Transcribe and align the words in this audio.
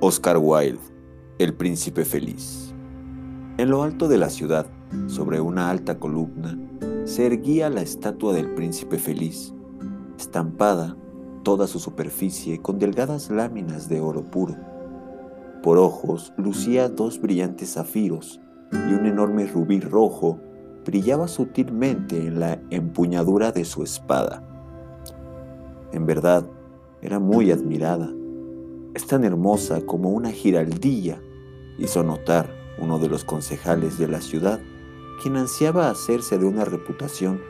Oscar 0.00 0.38
Wilde, 0.38 0.78
El 1.40 1.54
Príncipe 1.54 2.04
Feliz. 2.04 2.72
En 3.56 3.68
lo 3.68 3.82
alto 3.82 4.06
de 4.06 4.16
la 4.16 4.30
ciudad, 4.30 4.66
sobre 5.08 5.40
una 5.40 5.70
alta 5.70 5.98
columna, 5.98 6.56
se 7.02 7.26
erguía 7.26 7.68
la 7.68 7.80
estatua 7.80 8.32
del 8.32 8.54
Príncipe 8.54 8.98
Feliz, 8.98 9.52
estampada 10.16 10.96
toda 11.42 11.66
su 11.66 11.80
superficie 11.80 12.62
con 12.62 12.78
delgadas 12.78 13.28
láminas 13.28 13.88
de 13.88 14.00
oro 14.00 14.22
puro. 14.22 14.54
Por 15.64 15.78
ojos 15.78 16.32
lucía 16.36 16.88
dos 16.88 17.20
brillantes 17.20 17.72
zafiros 17.72 18.40
y 18.70 18.94
un 18.94 19.04
enorme 19.04 19.48
rubí 19.48 19.80
rojo 19.80 20.38
brillaba 20.86 21.26
sutilmente 21.26 22.24
en 22.24 22.38
la 22.38 22.60
empuñadura 22.70 23.50
de 23.50 23.64
su 23.64 23.82
espada. 23.82 24.44
En 25.90 26.06
verdad, 26.06 26.46
era 27.02 27.18
muy 27.18 27.50
admirada 27.50 28.08
es 28.94 29.06
tan 29.06 29.24
hermosa 29.24 29.80
como 29.82 30.10
una 30.10 30.30
giraldilla, 30.30 31.20
hizo 31.78 32.02
notar 32.02 32.50
uno 32.80 32.98
de 32.98 33.08
los 33.08 33.24
concejales 33.24 33.98
de 33.98 34.08
la 34.08 34.20
ciudad, 34.20 34.60
quien 35.22 35.36
ansiaba 35.36 35.90
hacerse 35.90 36.38
de 36.38 36.46
una 36.46 36.64
reputación 36.64 37.40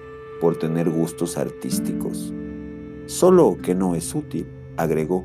por 0.41 0.56
tener 0.56 0.91
gustos 0.91 1.37
artísticos. 1.37 2.33
Solo 3.06 3.56
que 3.62 3.74
no 3.74 3.95
es 3.95 4.14
útil, 4.14 4.47
agregó, 4.77 5.24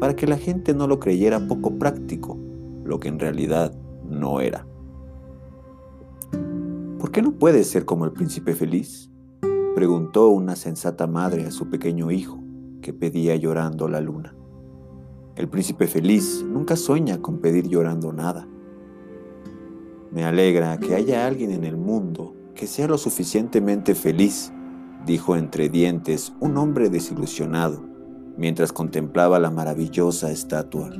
para 0.00 0.14
que 0.14 0.26
la 0.26 0.36
gente 0.36 0.74
no 0.74 0.86
lo 0.86 1.00
creyera 1.00 1.46
poco 1.46 1.78
práctico, 1.78 2.38
lo 2.84 3.00
que 3.00 3.08
en 3.08 3.18
realidad 3.18 3.76
no 4.08 4.40
era. 4.40 4.66
¿Por 6.98 7.10
qué 7.10 7.22
no 7.22 7.32
puede 7.32 7.64
ser 7.64 7.84
como 7.84 8.04
el 8.04 8.12
príncipe 8.12 8.54
feliz? 8.54 9.10
preguntó 9.74 10.28
una 10.28 10.56
sensata 10.56 11.06
madre 11.06 11.44
a 11.44 11.50
su 11.50 11.68
pequeño 11.68 12.10
hijo, 12.10 12.42
que 12.80 12.94
pedía 12.94 13.36
llorando 13.36 13.88
la 13.88 14.00
luna. 14.00 14.34
El 15.36 15.48
príncipe 15.48 15.86
feliz 15.86 16.42
nunca 16.42 16.76
sueña 16.76 17.20
con 17.20 17.38
pedir 17.38 17.68
llorando 17.68 18.10
nada. 18.10 18.48
Me 20.10 20.24
alegra 20.24 20.78
que 20.78 20.94
haya 20.94 21.26
alguien 21.26 21.50
en 21.50 21.64
el 21.64 21.76
mundo 21.76 22.34
que 22.54 22.66
sea 22.66 22.88
lo 22.88 22.96
suficientemente 22.96 23.94
feliz, 23.94 24.50
dijo 25.04 25.36
entre 25.36 25.68
dientes 25.68 26.32
un 26.40 26.56
hombre 26.56 26.88
desilusionado 26.88 27.84
mientras 28.38 28.72
contemplaba 28.72 29.38
la 29.38 29.50
maravillosa 29.50 30.30
estatua. 30.30 30.90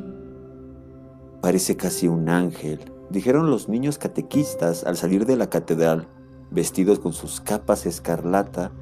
Parece 1.40 1.76
casi 1.76 2.06
un 2.08 2.28
ángel, 2.28 2.92
dijeron 3.10 3.50
los 3.50 3.68
niños 3.70 3.96
catequistas 3.96 4.84
al 4.84 4.96
salir 4.96 5.26
de 5.26 5.36
la 5.36 5.48
catedral, 5.48 6.08
vestidos 6.50 6.98
con 6.98 7.12
sus 7.12 7.40
capas 7.40 7.86
escarlata, 7.86 8.72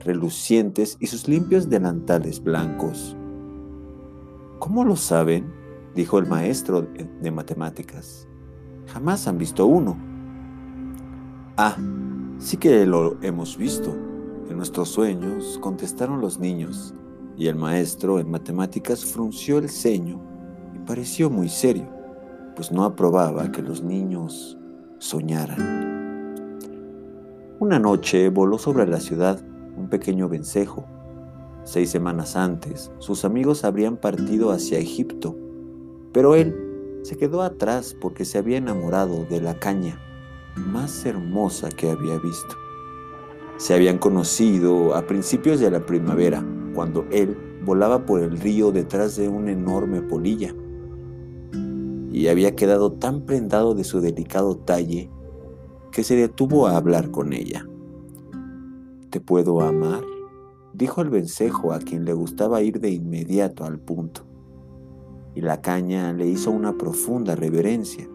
relucientes 0.00 0.96
y 1.00 1.06
sus 1.06 1.28
limpios 1.28 1.68
delantales 1.68 2.42
blancos. 2.42 3.16
¿Cómo 4.60 4.84
lo 4.84 4.94
saben? 4.94 5.50
dijo 5.94 6.18
el 6.18 6.26
maestro 6.26 6.82
de 6.82 7.30
matemáticas. 7.30 8.28
Jamás 8.88 9.26
han 9.26 9.38
visto 9.38 9.64
uno. 9.64 9.96
Ah, 11.56 11.76
sí 12.38 12.58
que 12.58 12.84
lo 12.84 13.16
hemos 13.22 13.56
visto. 13.56 13.90
En 14.50 14.58
nuestros 14.58 14.90
sueños, 14.90 15.58
contestaron 15.62 16.20
los 16.20 16.38
niños, 16.38 16.94
y 17.38 17.46
el 17.46 17.56
maestro 17.56 18.20
en 18.20 18.30
matemáticas 18.30 19.02
frunció 19.02 19.56
el 19.56 19.70
ceño 19.70 20.20
y 20.74 20.78
pareció 20.80 21.30
muy 21.30 21.48
serio, 21.48 21.88
pues 22.54 22.70
no 22.70 22.84
aprobaba 22.84 23.50
que 23.50 23.62
los 23.62 23.82
niños 23.82 24.58
soñaran. 24.98 26.36
Una 27.60 27.78
noche 27.78 28.28
voló 28.28 28.58
sobre 28.58 28.86
la 28.86 29.00
ciudad 29.00 29.40
un 29.74 29.88
pequeño 29.88 30.28
vencejo 30.28 30.84
Seis 31.64 31.90
semanas 31.90 32.36
antes, 32.36 32.90
sus 32.98 33.24
amigos 33.24 33.64
habrían 33.64 33.96
partido 33.96 34.50
hacia 34.50 34.78
Egipto, 34.78 35.36
pero 36.12 36.34
él 36.34 36.56
se 37.02 37.16
quedó 37.16 37.42
atrás 37.42 37.96
porque 38.00 38.24
se 38.24 38.38
había 38.38 38.58
enamorado 38.58 39.24
de 39.24 39.40
la 39.40 39.58
caña 39.58 40.00
más 40.56 41.04
hermosa 41.06 41.68
que 41.68 41.90
había 41.90 42.18
visto. 42.18 42.56
Se 43.56 43.74
habían 43.74 43.98
conocido 43.98 44.94
a 44.94 45.06
principios 45.06 45.60
de 45.60 45.70
la 45.70 45.84
primavera, 45.84 46.44
cuando 46.74 47.04
él 47.10 47.36
volaba 47.64 48.06
por 48.06 48.20
el 48.20 48.38
río 48.38 48.72
detrás 48.72 49.16
de 49.16 49.28
una 49.28 49.52
enorme 49.52 50.00
polilla, 50.00 50.54
y 52.10 52.28
había 52.28 52.56
quedado 52.56 52.92
tan 52.92 53.26
prendado 53.26 53.74
de 53.74 53.84
su 53.84 54.00
delicado 54.00 54.56
talle 54.56 55.10
que 55.92 56.02
se 56.04 56.16
detuvo 56.16 56.66
a 56.66 56.76
hablar 56.76 57.10
con 57.10 57.32
ella. 57.32 57.66
¿Te 59.10 59.20
puedo 59.20 59.60
amar? 59.60 60.02
Dijo 60.80 61.02
el 61.02 61.10
vencejo 61.10 61.74
a 61.74 61.78
quien 61.78 62.06
le 62.06 62.14
gustaba 62.14 62.62
ir 62.62 62.80
de 62.80 62.88
inmediato 62.88 63.66
al 63.66 63.78
punto. 63.78 64.22
Y 65.34 65.42
la 65.42 65.60
caña 65.60 66.14
le 66.14 66.26
hizo 66.26 66.50
una 66.50 66.78
profunda 66.78 67.36
reverencia. 67.36 68.08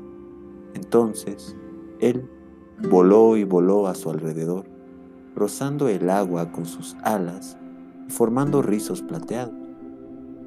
Entonces, 0.74 1.56
él 2.00 2.28
voló 2.90 3.38
y 3.38 3.44
voló 3.44 3.86
a 3.86 3.94
su 3.94 4.10
alrededor, 4.10 4.66
rozando 5.36 5.90
el 5.90 6.10
agua 6.10 6.52
con 6.52 6.66
sus 6.66 6.98
alas 7.04 7.56
y 8.08 8.12
formando 8.12 8.64
rizos 8.64 9.04
plateados. 9.04 9.54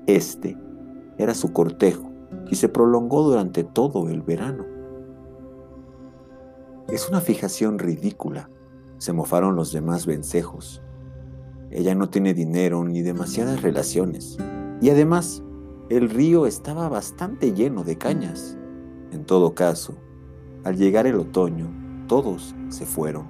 Este 0.09 0.59
era 1.19 1.35
su 1.35 1.53
cortejo 1.53 2.11
y 2.51 2.57
se 2.57 2.69
prolongó 2.69 3.23
durante 3.23 3.63
todo 3.63 4.09
el 4.09 4.23
verano. 4.23 4.65
Es 6.89 7.09
una 7.09 7.21
fijación 7.21 7.79
ridícula, 7.79 8.51
se 8.97 9.13
mofaron 9.13 9.55
los 9.55 9.73
demás 9.73 10.05
vencejos 10.05 10.83
ella 11.71 11.95
no 11.95 12.09
tiene 12.09 12.35
dinero 12.35 12.85
ni 12.85 13.03
demasiadas 13.03 13.63
relaciones. 13.63 14.39
Y 14.81 14.91
además, 14.91 15.43
el 15.91 16.09
río 16.11 16.47
estaba 16.47 16.89
bastante 16.89 17.53
lleno 17.53 17.85
de 17.85 17.99
cañas. 17.99 18.57
En 19.13 19.25
todo 19.25 19.55
caso, 19.55 19.95
al 20.65 20.77
llegar 20.77 21.07
el 21.07 21.17
otoño, 21.17 21.69
todos 22.07 22.55
se 22.69 22.87
fueron. 22.87 23.27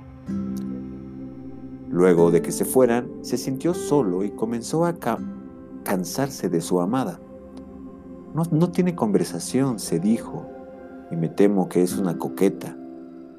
Luego 1.91 2.31
de 2.31 2.43
que 2.43 2.53
se 2.53 2.65
fueran, 2.65 3.10
se 3.22 3.38
sintió 3.38 3.75
solo 3.75 4.25
y 4.25 4.31
comenzó 4.31 4.84
a 4.84 4.97
cansarse 5.84 6.49
de 6.49 6.60
su 6.60 6.81
amada. 6.81 7.20
No, 8.34 8.43
no 8.50 8.70
tiene 8.70 8.94
conversación, 8.94 9.78
se 9.78 9.99
dijo, 9.99 10.47
y 11.10 11.16
me 11.16 11.28
temo 11.28 11.69
que 11.69 11.82
es 11.82 11.97
una 11.97 12.19
coqueta, 12.19 12.76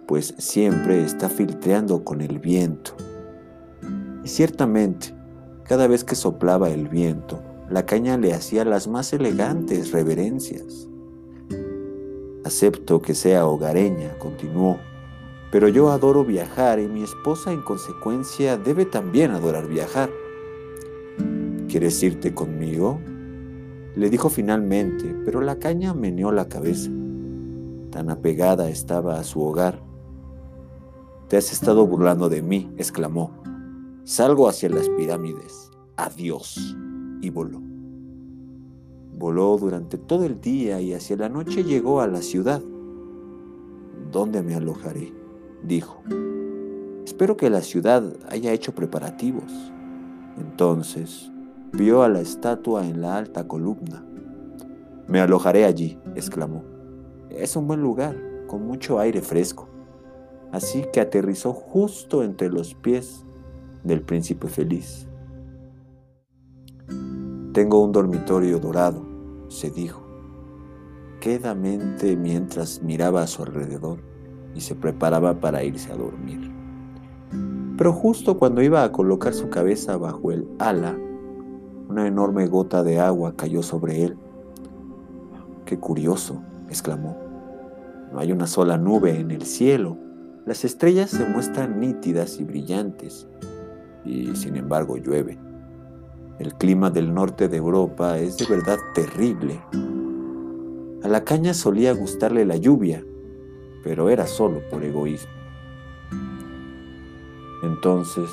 pues 0.07 0.33
siempre 0.39 1.03
está 1.03 1.29
filtreando 1.29 2.03
con 2.03 2.21
el 2.21 2.39
viento. 2.39 2.95
Y 4.23 4.27
ciertamente, 4.27 5.15
cada 5.63 5.87
vez 5.87 6.03
que 6.03 6.15
soplaba 6.15 6.69
el 6.69 6.87
viento, 6.87 7.41
la 7.69 7.85
caña 7.85 8.17
le 8.17 8.33
hacía 8.33 8.65
las 8.65 8.87
más 8.87 9.13
elegantes 9.13 9.91
reverencias. 9.91 10.87
Acepto 12.43 13.01
que 13.01 13.13
sea 13.13 13.45
hogareña, 13.45 14.17
continuó, 14.17 14.77
pero 15.51 15.67
yo 15.67 15.91
adoro 15.91 16.25
viajar 16.25 16.79
y 16.79 16.87
mi 16.87 17.03
esposa 17.03 17.51
en 17.51 17.61
consecuencia 17.61 18.57
debe 18.57 18.85
también 18.85 19.31
adorar 19.31 19.67
viajar. 19.67 20.09
¿Quieres 21.67 22.01
irte 22.01 22.33
conmigo? 22.33 22.99
Le 23.95 24.09
dijo 24.09 24.29
finalmente, 24.29 25.15
pero 25.25 25.41
la 25.41 25.59
caña 25.59 25.93
meneó 25.93 26.31
la 26.31 26.47
cabeza. 26.47 26.89
Tan 27.91 28.09
apegada 28.09 28.69
estaba 28.69 29.19
a 29.19 29.23
su 29.23 29.43
hogar. 29.43 29.81
Te 31.27 31.37
has 31.37 31.51
estado 31.51 31.85
burlando 31.85 32.29
de 32.29 32.41
mí, 32.41 32.71
exclamó. 32.77 33.31
Salgo 34.09 34.49
hacia 34.49 34.69
las 34.69 34.89
pirámides. 34.89 35.69
Adiós. 35.95 36.75
Y 37.21 37.29
voló. 37.29 37.61
Voló 39.15 39.55
durante 39.59 39.99
todo 39.99 40.25
el 40.25 40.41
día 40.41 40.81
y 40.81 40.95
hacia 40.95 41.15
la 41.15 41.29
noche 41.29 41.63
llegó 41.63 42.01
a 42.01 42.07
la 42.07 42.23
ciudad. 42.23 42.59
¿Dónde 44.11 44.41
me 44.41 44.55
alojaré? 44.55 45.13
dijo. 45.61 46.01
Espero 47.05 47.37
que 47.37 47.51
la 47.51 47.61
ciudad 47.61 48.03
haya 48.29 48.51
hecho 48.51 48.73
preparativos. 48.73 49.71
Entonces 50.39 51.31
vio 51.71 52.01
a 52.01 52.09
la 52.09 52.21
estatua 52.21 52.87
en 52.87 53.01
la 53.01 53.15
alta 53.15 53.47
columna. 53.47 54.03
Me 55.07 55.19
alojaré 55.19 55.65
allí, 55.65 55.99
exclamó. 56.15 56.63
Es 57.29 57.55
un 57.55 57.67
buen 57.67 57.83
lugar, 57.83 58.15
con 58.47 58.65
mucho 58.65 58.97
aire 58.97 59.21
fresco. 59.21 59.69
Así 60.51 60.83
que 60.91 60.99
aterrizó 60.99 61.53
justo 61.53 62.23
entre 62.23 62.49
los 62.49 62.73
pies 62.73 63.23
del 63.83 64.01
príncipe 64.01 64.47
feliz. 64.47 65.07
Tengo 67.53 67.83
un 67.83 67.91
dormitorio 67.91 68.59
dorado, 68.59 69.05
se 69.47 69.71
dijo, 69.71 70.01
quedamente 71.19 72.15
mientras 72.15 72.81
miraba 72.81 73.23
a 73.23 73.27
su 73.27 73.43
alrededor 73.43 73.99
y 74.55 74.61
se 74.61 74.75
preparaba 74.75 75.39
para 75.39 75.63
irse 75.63 75.91
a 75.91 75.95
dormir. 75.95 76.51
Pero 77.77 77.93
justo 77.93 78.37
cuando 78.37 78.61
iba 78.61 78.83
a 78.83 78.91
colocar 78.91 79.33
su 79.33 79.49
cabeza 79.49 79.97
bajo 79.97 80.31
el 80.31 80.47
ala, 80.59 80.97
una 81.87 82.07
enorme 82.07 82.45
gota 82.47 82.83
de 82.83 82.99
agua 82.99 83.35
cayó 83.35 83.63
sobre 83.63 84.03
él. 84.03 84.17
¡Qué 85.65 85.79
curioso! 85.79 86.43
exclamó. 86.69 87.17
No 88.11 88.19
hay 88.19 88.31
una 88.31 88.47
sola 88.47 88.77
nube 88.77 89.19
en 89.19 89.31
el 89.31 89.43
cielo. 89.43 89.97
Las 90.45 90.65
estrellas 90.65 91.09
se 91.09 91.25
muestran 91.25 91.79
nítidas 91.79 92.39
y 92.39 92.43
brillantes, 92.43 93.27
y 94.05 94.35
sin 94.35 94.55
embargo 94.55 94.97
llueve. 94.97 95.37
El 96.39 96.55
clima 96.55 96.89
del 96.89 97.13
norte 97.13 97.49
de 97.49 97.57
Europa 97.57 98.17
es 98.17 98.37
de 98.37 98.45
verdad 98.45 98.77
terrible. 98.93 99.59
A 101.03 101.07
la 101.07 101.23
caña 101.23 101.53
solía 101.53 101.93
gustarle 101.93 102.45
la 102.45 102.55
lluvia, 102.55 103.03
pero 103.83 104.09
era 104.09 104.25
solo 104.25 104.61
por 104.69 104.83
egoísmo. 104.83 105.31
Entonces 107.63 108.29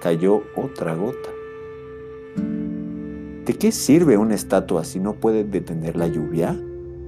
cayó 0.00 0.42
otra 0.56 0.94
gota. 0.94 1.30
¿De 3.44 3.54
qué 3.58 3.72
sirve 3.72 4.16
una 4.16 4.34
estatua 4.34 4.84
si 4.84 4.98
no 4.98 5.14
puede 5.14 5.44
detener 5.44 5.96
la 5.96 6.08
lluvia? 6.08 6.58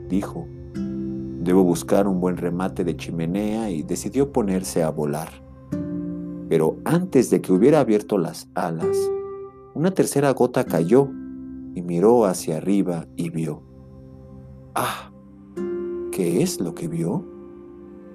dijo. 0.09 0.47
Debo 0.75 1.65
buscar 1.65 2.07
un 2.07 2.21
buen 2.21 2.37
remate 2.37 2.85
de 2.85 2.97
chimenea 2.97 3.71
y 3.71 3.83
decidió 3.83 4.33
ponerse 4.33 4.83
a 4.83 4.91
volar. 4.91 5.46
Pero 6.49 6.77
antes 6.85 7.31
de 7.31 7.41
que 7.41 7.53
hubiera 7.53 7.81
abierto 7.81 8.19
las 8.19 8.49
alas, 8.55 8.97
una 9.75 9.93
tercera 9.93 10.33
gota 10.33 10.65
cayó 10.65 11.09
y 11.75 11.83
miró 11.83 12.25
hacia 12.25 12.57
arriba 12.57 13.07
y 13.17 13.31
vio. 13.31 13.63
¡Ah! 14.75 15.13
¿Qué 16.13 16.43
es 16.43 16.61
lo 16.61 16.75
que 16.75 16.89
vio? 16.89 17.25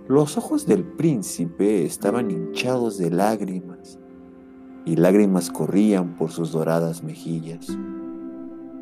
Los 0.07 0.37
ojos 0.37 0.65
del 0.65 0.83
príncipe 0.83 1.85
estaban 1.85 2.31
hinchados 2.31 2.97
de 2.97 3.11
lágrimas 3.11 3.99
y 4.85 4.95
lágrimas 4.95 5.51
corrían 5.51 6.15
por 6.17 6.31
sus 6.31 6.51
doradas 6.51 7.03
mejillas. 7.03 7.67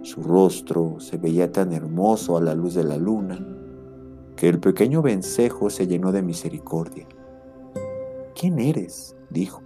Su 0.01 0.23
rostro 0.23 0.99
se 0.99 1.17
veía 1.17 1.51
tan 1.51 1.73
hermoso 1.73 2.37
a 2.37 2.41
la 2.41 2.55
luz 2.55 2.73
de 2.75 2.85
la 2.85 2.97
luna 2.97 3.45
que 4.37 4.47
el 4.47 4.59
pequeño 4.59 5.01
vencejo 5.01 5.69
se 5.69 5.87
llenó 5.87 6.13
de 6.13 6.21
misericordia. 6.21 7.07
¿Quién 8.33 8.59
eres? 8.59 9.17
Dijo. 9.29 9.61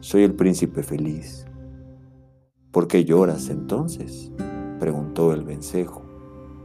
Soy 0.00 0.22
el 0.24 0.34
príncipe 0.34 0.82
feliz. 0.82 1.46
¿Por 2.70 2.88
qué 2.88 3.04
lloras 3.04 3.48
entonces? 3.50 4.32
preguntó 4.80 5.32
el 5.32 5.44
vencejo. 5.44 6.02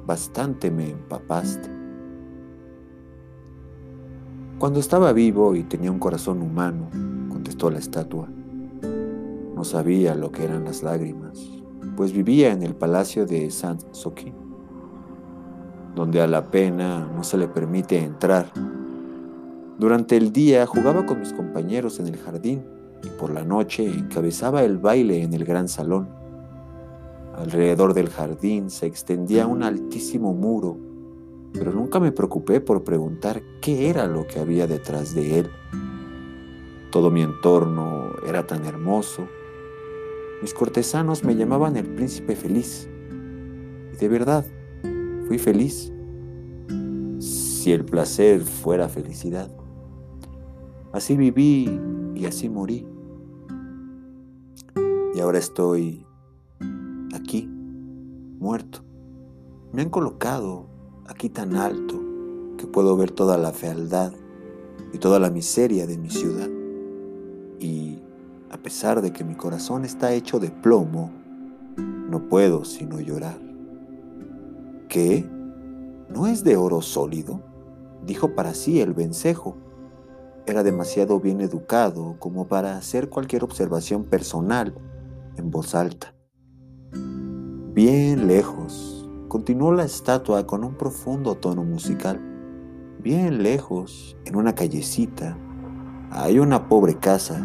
Bastante 0.05 0.71
me 0.71 0.89
empapaste. 0.89 1.69
Cuando 4.57 4.79
estaba 4.79 5.13
vivo 5.13 5.53
y 5.53 5.63
tenía 5.63 5.91
un 5.91 5.99
corazón 5.99 6.41
humano, 6.41 6.89
contestó 7.29 7.69
la 7.69 7.77
estatua, 7.77 8.27
no 9.55 9.63
sabía 9.63 10.15
lo 10.15 10.31
que 10.31 10.45
eran 10.45 10.65
las 10.65 10.81
lágrimas, 10.81 11.47
pues 11.95 12.11
vivía 12.11 12.51
en 12.51 12.63
el 12.63 12.73
palacio 12.73 13.27
de 13.27 13.51
Saint 13.51 13.83
Soquin, 13.91 14.33
donde 15.93 16.21
a 16.21 16.27
la 16.27 16.49
pena 16.49 17.07
no 17.15 17.23
se 17.23 17.37
le 17.37 17.47
permite 17.47 17.99
entrar. 17.99 18.51
Durante 19.77 20.17
el 20.17 20.33
día 20.33 20.65
jugaba 20.65 21.05
con 21.05 21.19
mis 21.19 21.33
compañeros 21.33 21.99
en 21.99 22.07
el 22.07 22.17
jardín 22.17 22.63
y 23.03 23.09
por 23.09 23.31
la 23.31 23.43
noche 23.43 23.85
encabezaba 23.85 24.63
el 24.63 24.79
baile 24.79 25.21
en 25.21 25.33
el 25.33 25.45
gran 25.45 25.67
salón. 25.67 26.09
Alrededor 27.35 27.93
del 27.93 28.09
jardín 28.09 28.71
se 28.71 28.87
extendía 28.87 29.45
un 29.45 29.61
altísimo 29.61 30.33
muro, 30.33 30.79
pero 31.53 31.71
nunca 31.71 31.99
me 31.99 32.11
preocupé 32.11 32.59
por 32.59 32.83
preguntar 32.83 33.43
qué 33.61 33.91
era 33.91 34.07
lo 34.07 34.25
que 34.25 34.39
había 34.39 34.65
detrás 34.65 35.13
de 35.13 35.41
él. 35.41 35.49
Todo 36.91 37.11
mi 37.11 37.21
entorno 37.21 38.13
era 38.27 38.47
tan 38.47 38.65
hermoso. 38.65 39.27
Mis 40.41 40.55
cortesanos 40.55 41.23
me 41.23 41.35
llamaban 41.35 41.77
el 41.77 41.85
príncipe 41.85 42.35
feliz. 42.35 42.89
Y 43.93 43.97
de 43.97 44.07
verdad, 44.07 44.43
fui 45.27 45.37
feliz. 45.37 45.93
Si 47.19 47.71
el 47.71 47.85
placer 47.85 48.41
fuera 48.41 48.89
felicidad. 48.89 49.51
Así 50.91 51.17
viví 51.17 51.79
y 52.15 52.25
así 52.25 52.49
morí. 52.49 52.87
Y 55.13 55.19
ahora 55.19 55.39
estoy 55.39 56.05
aquí, 57.13 57.47
muerto. 58.39 58.79
Me 59.73 59.81
han 59.81 59.89
colocado 59.89 60.67
aquí 61.07 61.29
tan 61.29 61.55
alto 61.55 61.99
que 62.57 62.67
puedo 62.67 62.95
ver 62.97 63.11
toda 63.11 63.37
la 63.37 63.51
fealdad 63.51 64.13
y 64.93 64.97
toda 64.97 65.19
la 65.19 65.29
miseria 65.29 65.87
de 65.87 65.97
mi 65.97 66.09
ciudad. 66.09 66.49
Y 67.59 67.99
a 68.49 68.57
pesar 68.57 69.01
de 69.01 69.11
que 69.11 69.23
mi 69.23 69.35
corazón 69.35 69.85
está 69.85 70.13
hecho 70.13 70.39
de 70.39 70.49
plomo, 70.49 71.11
no 71.77 72.29
puedo 72.29 72.63
sino 72.63 72.99
llorar. 72.99 73.39
¿Qué? 74.87 75.29
¿No 76.09 76.27
es 76.27 76.43
de 76.43 76.55
oro 76.55 76.81
sólido? 76.81 77.41
Dijo 78.05 78.35
para 78.35 78.53
sí 78.53 78.79
el 78.79 78.93
vencejo. 78.93 79.57
Era 80.47 80.63
demasiado 80.63 81.19
bien 81.19 81.41
educado 81.41 82.15
como 82.19 82.47
para 82.47 82.77
hacer 82.77 83.09
cualquier 83.09 83.43
observación 83.43 84.05
personal 84.05 84.73
en 85.35 85.51
voz 85.51 85.75
alta. 85.75 86.15
Bien 87.73 88.27
lejos, 88.27 89.09
continuó 89.27 89.73
la 89.73 89.83
estatua 89.83 90.47
con 90.47 90.63
un 90.63 90.75
profundo 90.75 91.35
tono 91.35 91.65
musical. 91.65 92.21
Bien 93.03 93.43
lejos, 93.43 94.15
en 94.23 94.37
una 94.37 94.55
callecita, 94.55 95.37
hay 96.11 96.39
una 96.39 96.69
pobre 96.69 96.95
casa. 96.95 97.39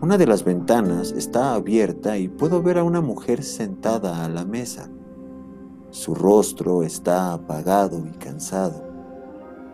Una 0.00 0.16
de 0.16 0.28
las 0.28 0.44
ventanas 0.44 1.10
está 1.10 1.54
abierta 1.54 2.18
y 2.18 2.28
puedo 2.28 2.62
ver 2.62 2.78
a 2.78 2.84
una 2.84 3.00
mujer 3.00 3.42
sentada 3.42 4.24
a 4.24 4.28
la 4.28 4.44
mesa. 4.44 4.88
Su 5.90 6.14
rostro 6.14 6.84
está 6.84 7.32
apagado 7.32 8.06
y 8.06 8.16
cansado, 8.16 8.85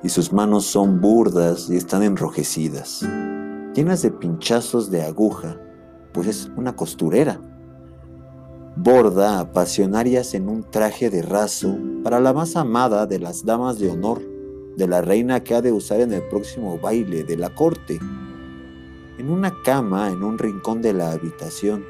y 0.03 0.09
sus 0.09 0.33
manos 0.33 0.67
son 0.67 1.01
burdas 1.01 1.69
y 1.71 1.77
están 1.77 2.03
enrojecidas, 2.03 3.07
llenas 3.75 4.03
de 4.03 4.11
pinchazos 4.11 4.91
de 4.91 5.03
aguja, 5.03 5.61
pues 6.13 6.27
es 6.27 6.51
una 6.57 6.75
costurera 6.77 7.41
borda 8.77 9.41
apasionarias 9.41 10.35
en 10.35 10.49
un 10.49 10.65
traje 10.65 11.11
de 11.11 11.23
raso 11.23 11.77
para 12.03 12.21
la 12.21 12.33
más 12.33 12.57
amada 12.57 13.07
de 13.07 13.19
las 13.19 13.45
damas 13.45 13.79
de 13.79 13.91
honor, 13.91 14.23
de 14.77 14.89
la 14.89 15.03
reina 15.03 15.43
que 15.45 15.55
ha 15.55 15.63
de 15.63 15.73
usar 15.73 16.01
en 16.01 16.13
el 16.13 16.23
próximo 16.29 16.79
baile 16.79 17.25
de 17.25 17.37
la 17.37 17.55
corte. 17.55 17.99
En 19.19 19.31
una 19.31 19.53
cama 19.63 20.09
en 20.11 20.23
un 20.23 20.39
rincón 20.39 20.81
de 20.81 20.95
la 20.95 21.13
habitación, 21.13 21.85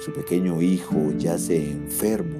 su 0.00 0.12
pequeño 0.12 0.60
hijo 0.60 0.96
yace 1.16 1.70
enfermo. 1.70 2.38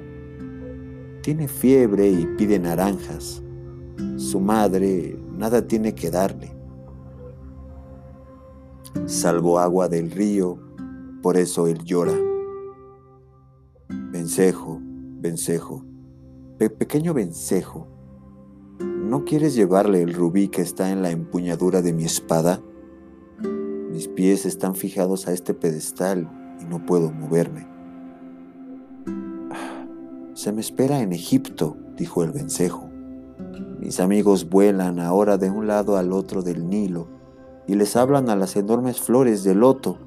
Tiene 1.21 1.47
fiebre 1.47 2.07
y 2.07 2.25
pide 2.37 2.59
naranjas. 2.59 3.42
Su 4.17 4.39
madre 4.39 5.17
nada 5.37 5.67
tiene 5.67 5.93
que 5.93 6.09
darle, 6.09 6.55
salvo 9.05 9.59
agua 9.59 9.87
del 9.89 10.11
río, 10.11 10.59
por 11.21 11.37
eso 11.37 11.67
él 11.67 11.83
llora. 11.83 12.13
Vencejo, 14.11 14.79
vencejo, 14.81 15.83
pequeño 16.69 17.13
vencejo, 17.13 17.87
¿no 18.79 19.25
quieres 19.25 19.55
llevarle 19.55 20.01
el 20.01 20.13
rubí 20.13 20.47
que 20.47 20.61
está 20.61 20.91
en 20.91 21.01
la 21.01 21.11
empuñadura 21.11 21.81
de 21.81 21.93
mi 21.93 22.05
espada? 22.05 22.61
Mis 23.91 24.07
pies 24.07 24.45
están 24.45 24.75
fijados 24.75 25.27
a 25.27 25.33
este 25.33 25.53
pedestal 25.53 26.29
y 26.61 26.65
no 26.65 26.85
puedo 26.85 27.11
moverme. 27.11 27.67
Se 30.33 30.51
me 30.51 30.61
espera 30.61 31.01
en 31.01 31.13
Egipto, 31.13 31.77
dijo 31.95 32.23
el 32.23 32.31
vencejo. 32.31 32.92
Mis 33.83 33.99
amigos 33.99 34.49
vuelan 34.49 34.97
ahora 34.97 35.37
de 35.37 35.49
un 35.49 35.67
lado 35.67 35.97
al 35.97 36.13
otro 36.13 36.41
del 36.41 36.69
Nilo 36.69 37.09
y 37.67 37.75
les 37.75 37.97
hablan 37.97 38.29
a 38.29 38.37
las 38.37 38.55
enormes 38.55 39.01
flores 39.01 39.43
de 39.43 39.55
loto 39.55 39.97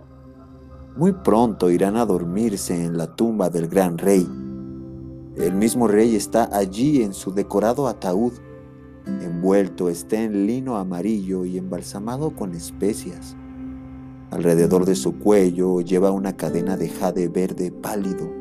muy 0.97 1.13
pronto 1.13 1.69
irán 1.69 1.99
a 1.99 2.07
dormirse 2.07 2.83
en 2.83 2.97
la 2.97 3.15
tumba 3.15 3.51
del 3.51 3.69
gran 3.69 3.99
rey. 3.99 4.27
El 5.37 5.53
mismo 5.55 5.89
rey 5.89 6.17
está 6.17 6.49
allí 6.57 7.03
en 7.03 7.13
su 7.13 7.35
decorado 7.35 7.87
ataúd, 7.87 8.33
envuelto 9.05 9.91
está 9.91 10.23
en 10.23 10.47
lino 10.47 10.79
amarillo 10.79 11.45
y 11.45 11.59
embalsamado 11.59 12.35
con 12.35 12.55
especias. 12.55 13.37
Alrededor 14.31 14.87
de 14.87 14.95
su 14.95 15.19
cuello 15.19 15.83
lleva 15.83 16.13
una 16.13 16.35
cadena 16.35 16.79
de 16.79 16.89
jade 16.89 17.29
verde 17.29 17.71
pálido 17.71 18.33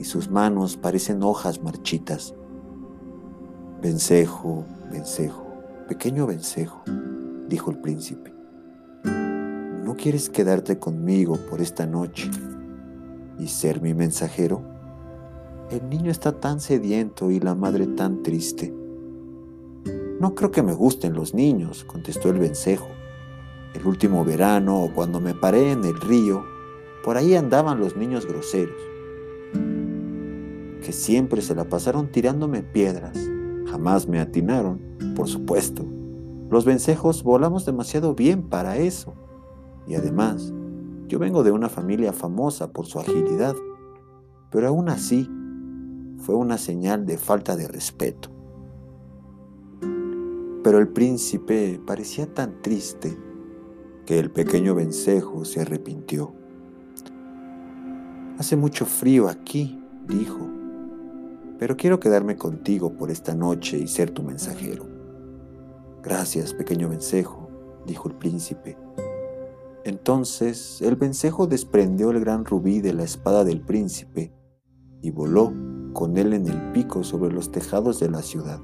y 0.00 0.04
sus 0.04 0.28
manos 0.28 0.76
parecen 0.76 1.22
hojas 1.22 1.62
marchitas. 1.62 2.34
Vencejo, 3.82 4.64
vencejo, 4.92 5.44
pequeño 5.88 6.24
vencejo, 6.28 6.84
dijo 7.48 7.72
el 7.72 7.78
príncipe. 7.78 8.32
¿no 9.04 9.96
quieres 9.96 10.30
quedarte 10.30 10.78
conmigo 10.78 11.36
por 11.50 11.60
esta 11.60 11.84
noche 11.84 12.30
y 13.40 13.48
ser 13.48 13.82
mi 13.82 13.92
mensajero? 13.92 14.62
El 15.68 15.88
niño 15.88 16.12
está 16.12 16.38
tan 16.38 16.60
sediento 16.60 17.32
y 17.32 17.40
la 17.40 17.56
madre 17.56 17.88
tan 17.88 18.22
triste. 18.22 18.72
No 20.20 20.36
creo 20.36 20.52
que 20.52 20.62
me 20.62 20.74
gusten 20.74 21.14
los 21.14 21.34
niños, 21.34 21.82
contestó 21.82 22.30
el 22.30 22.38
vencejo. 22.38 22.86
El 23.74 23.84
último 23.84 24.24
verano, 24.24 24.92
cuando 24.94 25.20
me 25.20 25.34
paré 25.34 25.72
en 25.72 25.84
el 25.84 26.00
río, 26.00 26.44
por 27.04 27.16
ahí 27.16 27.34
andaban 27.34 27.80
los 27.80 27.96
niños 27.96 28.26
groseros, 28.26 28.80
que 29.52 30.92
siempre 30.92 31.42
se 31.42 31.56
la 31.56 31.64
pasaron 31.64 32.12
tirándome 32.12 32.62
piedras. 32.62 33.31
Jamás 33.72 34.06
me 34.06 34.20
atinaron, 34.20 34.82
por 35.16 35.28
supuesto. 35.28 35.82
Los 36.50 36.66
vencejos 36.66 37.22
volamos 37.22 37.64
demasiado 37.64 38.14
bien 38.14 38.42
para 38.42 38.76
eso. 38.76 39.14
Y 39.86 39.94
además, 39.94 40.52
yo 41.08 41.18
vengo 41.18 41.42
de 41.42 41.52
una 41.52 41.70
familia 41.70 42.12
famosa 42.12 42.70
por 42.70 42.84
su 42.84 43.00
agilidad, 43.00 43.54
pero 44.50 44.68
aún 44.68 44.90
así, 44.90 45.26
fue 46.18 46.34
una 46.34 46.58
señal 46.58 47.06
de 47.06 47.16
falta 47.16 47.56
de 47.56 47.66
respeto. 47.66 48.28
Pero 50.62 50.78
el 50.78 50.88
príncipe 50.88 51.80
parecía 51.86 52.26
tan 52.26 52.60
triste 52.60 53.18
que 54.04 54.18
el 54.18 54.30
pequeño 54.30 54.74
vencejo 54.74 55.46
se 55.46 55.62
arrepintió. 55.62 56.34
Hace 58.36 58.54
mucho 58.54 58.84
frío 58.84 59.30
aquí, 59.30 59.82
dijo, 60.06 60.50
pero 61.62 61.76
quiero 61.76 62.00
quedarme 62.00 62.34
contigo 62.34 62.96
por 62.96 63.12
esta 63.12 63.36
noche 63.36 63.78
y 63.78 63.86
ser 63.86 64.10
tu 64.10 64.24
mensajero. 64.24 64.84
Gracias, 66.02 66.54
pequeño 66.54 66.88
vencejo, 66.88 67.48
dijo 67.86 68.08
el 68.08 68.16
príncipe. 68.16 68.76
Entonces 69.84 70.82
el 70.82 70.96
vencejo 70.96 71.46
desprendió 71.46 72.10
el 72.10 72.18
gran 72.18 72.44
rubí 72.44 72.80
de 72.80 72.92
la 72.92 73.04
espada 73.04 73.44
del 73.44 73.60
príncipe 73.60 74.34
y 75.02 75.12
voló 75.12 75.52
con 75.92 76.18
él 76.18 76.32
en 76.32 76.48
el 76.48 76.72
pico 76.72 77.04
sobre 77.04 77.32
los 77.32 77.52
tejados 77.52 78.00
de 78.00 78.10
la 78.10 78.22
ciudad. 78.22 78.58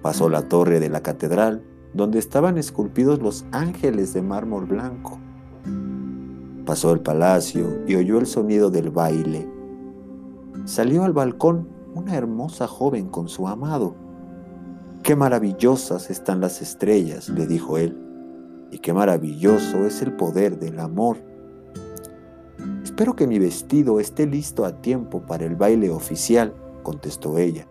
Pasó 0.00 0.30
la 0.30 0.48
torre 0.48 0.80
de 0.80 0.88
la 0.88 1.02
catedral, 1.02 1.62
donde 1.92 2.20
estaban 2.20 2.56
esculpidos 2.56 3.20
los 3.20 3.44
ángeles 3.52 4.14
de 4.14 4.22
mármol 4.22 4.64
blanco. 4.64 5.20
Pasó 6.64 6.94
el 6.94 7.00
palacio 7.00 7.82
y 7.86 7.96
oyó 7.96 8.18
el 8.18 8.24
sonido 8.24 8.70
del 8.70 8.88
baile. 8.88 9.59
Salió 10.70 11.02
al 11.02 11.12
balcón 11.12 11.68
una 11.96 12.14
hermosa 12.14 12.68
joven 12.68 13.08
con 13.08 13.28
su 13.28 13.48
amado. 13.48 13.96
Qué 15.02 15.16
maravillosas 15.16 16.10
están 16.10 16.40
las 16.40 16.62
estrellas, 16.62 17.28
le 17.28 17.48
dijo 17.48 17.76
él, 17.76 17.98
y 18.70 18.78
qué 18.78 18.92
maravilloso 18.92 19.84
es 19.84 20.00
el 20.00 20.12
poder 20.12 20.60
del 20.60 20.78
amor. 20.78 21.16
Espero 22.84 23.16
que 23.16 23.26
mi 23.26 23.40
vestido 23.40 23.98
esté 23.98 24.26
listo 24.26 24.64
a 24.64 24.80
tiempo 24.80 25.26
para 25.26 25.44
el 25.44 25.56
baile 25.56 25.90
oficial, 25.90 26.54
contestó 26.84 27.38
ella. 27.38 27.66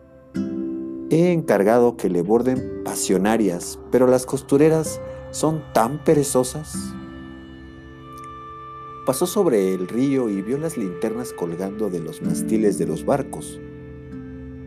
He 1.09 1.31
encargado 1.31 1.95
que 1.95 2.09
le 2.09 2.21
borden 2.21 2.83
pasionarias, 2.83 3.79
pero 3.91 4.07
las 4.07 4.25
costureras 4.25 4.99
son 5.31 5.63
tan 5.71 6.03
perezosas. 6.03 6.75
Pasó 9.09 9.25
sobre 9.25 9.73
el 9.73 9.87
río 9.87 10.29
y 10.29 10.43
vio 10.43 10.59
las 10.59 10.77
linternas 10.77 11.33
colgando 11.33 11.89
de 11.89 11.99
los 11.99 12.21
mastiles 12.21 12.77
de 12.77 12.85
los 12.85 13.05
barcos. 13.05 13.59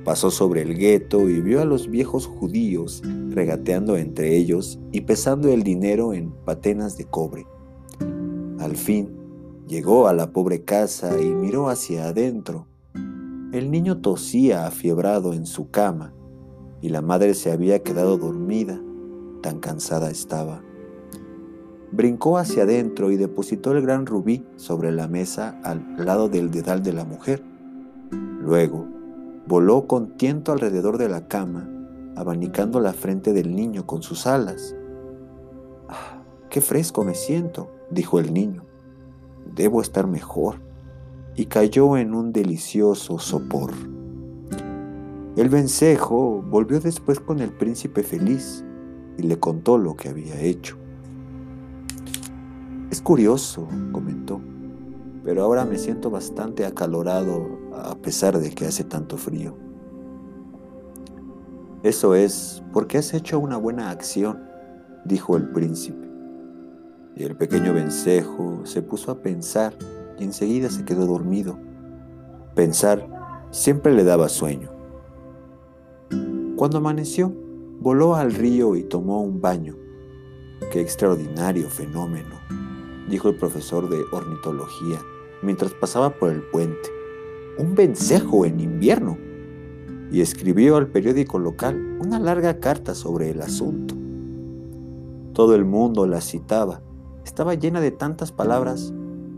Pasó 0.05 0.33
sobre 0.33 0.63
el 0.63 0.77
gueto 0.77 1.29
y 1.29 1.41
vio 1.41 1.61
a 1.61 1.65
los 1.65 1.89
viejos 1.89 2.27
judíos 2.27 3.05
regateando 3.29 3.97
entre 3.97 4.37
ellos 4.37 4.81
y 4.91 5.03
pesando 5.03 5.49
el 5.53 5.63
dinero 5.63 6.13
en 6.13 6.33
patenas 6.33 6.97
de 6.97 7.05
cobre. 7.05 7.47
Al 8.59 8.75
fin 8.75 9.17
llegó 9.69 10.09
a 10.09 10.13
la 10.13 10.33
pobre 10.33 10.65
casa 10.65 11.21
y 11.21 11.33
miró 11.33 11.69
hacia 11.69 12.09
adentro. 12.09 12.67
El 13.53 13.71
niño 13.71 13.99
tosía 13.99 14.67
afiebrado 14.67 15.35
en 15.35 15.47
su 15.47 15.71
cama 15.71 16.15
y 16.81 16.89
la 16.89 17.01
madre 17.01 17.35
se 17.35 17.53
había 17.53 17.85
quedado 17.85 18.19
dormida, 18.19 18.83
tan 19.41 19.61
cansada 19.61 20.11
estaba. 20.11 20.65
Brincó 21.93 22.39
hacia 22.39 22.63
adentro 22.63 23.11
y 23.11 23.17
depositó 23.17 23.73
el 23.73 23.83
gran 23.83 24.07
rubí 24.07 24.47
sobre 24.57 24.93
la 24.93 25.09
mesa 25.09 25.61
al 25.63 25.95
lado 25.99 26.31
del 26.31 26.51
dedal 26.51 26.83
de 26.83 26.95
la 26.95 27.05
mujer. 27.05 27.43
Luego, 28.41 28.87
voló 29.47 29.87
con 29.87 30.17
tiento 30.17 30.53
alrededor 30.53 30.97
de 30.97 31.11
la 31.11 31.29
cama, 31.29 31.69
abanicando 32.17 32.81
la 32.81 32.95
frente 32.95 33.35
del 33.35 33.55
niño 33.55 33.87
con 33.87 34.03
sus 34.03 34.27
alas. 34.27 34.75
Ah, 35.89 36.23
¡Qué 36.49 36.63
fresco 36.63 37.05
me 37.05 37.15
siento! 37.15 37.71
dijo 37.91 38.19
el 38.19 38.33
niño. 38.33 38.65
Debo 39.55 39.83
estar 39.83 40.07
mejor. 40.07 40.57
Y 41.37 41.47
cayó 41.47 41.99
en 41.99 42.15
un 42.15 42.33
delicioso 42.33 43.19
sopor. 43.19 43.73
El 45.37 45.49
vencejo 45.49 46.43
volvió 46.43 46.81
después 46.81 47.21
con 47.21 47.41
el 47.41 47.53
príncipe 47.53 48.03
feliz 48.03 48.65
y 49.19 49.23
le 49.23 49.39
contó 49.39 49.79
lo 49.79 49.95
que 49.95 50.09
había 50.09 50.41
hecho. 50.41 50.82
Curioso, 53.03 53.67
comentó, 53.91 54.41
pero 55.25 55.43
ahora 55.43 55.65
me 55.65 55.77
siento 55.77 56.09
bastante 56.09 56.65
acalorado 56.65 57.59
a 57.75 57.97
pesar 57.97 58.39
de 58.39 58.51
que 58.51 58.67
hace 58.67 58.85
tanto 58.85 59.17
frío. 59.17 59.57
Eso 61.83 62.15
es 62.15 62.63
porque 62.73 62.99
has 62.99 63.13
hecho 63.13 63.41
una 63.41 63.57
buena 63.57 63.91
acción, 63.91 64.45
dijo 65.05 65.37
el 65.37 65.51
príncipe. 65.51 66.09
Y 67.17 67.25
el 67.25 67.37
pequeño 67.37 67.75
vencejo 67.75 68.61
se 68.65 68.83
puso 68.83 69.11
a 69.11 69.21
pensar 69.21 69.75
y 70.17 70.23
enseguida 70.23 70.71
se 70.71 70.85
quedó 70.85 71.05
dormido. 71.05 71.59
Pensar 72.55 73.49
siempre 73.51 73.93
le 73.95 74.05
daba 74.05 74.29
sueño. 74.29 74.71
Cuando 76.57 76.79
amaneció, 76.79 77.33
voló 77.81 78.15
al 78.15 78.33
río 78.33 78.77
y 78.77 78.85
tomó 78.85 79.23
un 79.23 79.41
baño. 79.41 79.77
Qué 80.71 80.81
extraordinario 80.81 81.69
fenómeno, 81.69 82.37
dijo 83.09 83.29
el 83.29 83.37
profesor 83.37 83.89
de 83.89 84.05
ornitología 84.13 85.01
mientras 85.43 85.73
pasaba 85.75 86.11
por 86.11 86.31
el 86.31 86.43
puente. 86.43 86.89
Un 87.59 87.75
vencejo 87.75 88.47
en 88.47 88.61
invierno. 88.61 89.19
Y 90.11 90.21
escribió 90.21 90.77
al 90.77 90.89
periódico 90.89 91.39
local 91.39 91.99
una 92.01 92.19
larga 92.19 92.61
carta 92.61 92.95
sobre 92.95 93.31
el 93.31 93.41
asunto. 93.41 93.95
Todo 95.33 95.55
el 95.55 95.65
mundo 95.65 96.07
la 96.07 96.21
citaba. 96.21 96.83
Estaba 97.25 97.55
llena 97.55 97.81
de 97.81 97.91
tantas 97.91 98.31
palabras 98.31 98.93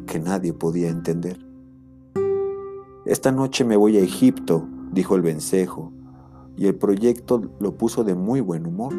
que 0.07 0.19
nadie 0.19 0.53
podía 0.53 0.89
entender. 0.89 1.39
Esta 3.05 3.31
noche 3.31 3.65
me 3.65 3.77
voy 3.77 3.99
a 3.99 4.01
Egipto, 4.01 4.67
dijo 4.91 5.15
el 5.15 5.23
vencejo, 5.23 5.93
y 6.57 6.67
el 6.67 6.75
proyecto 6.75 7.43
lo 7.61 7.77
puso 7.77 8.03
de 8.03 8.15
muy 8.15 8.41
buen 8.41 8.67
humor. 8.67 8.95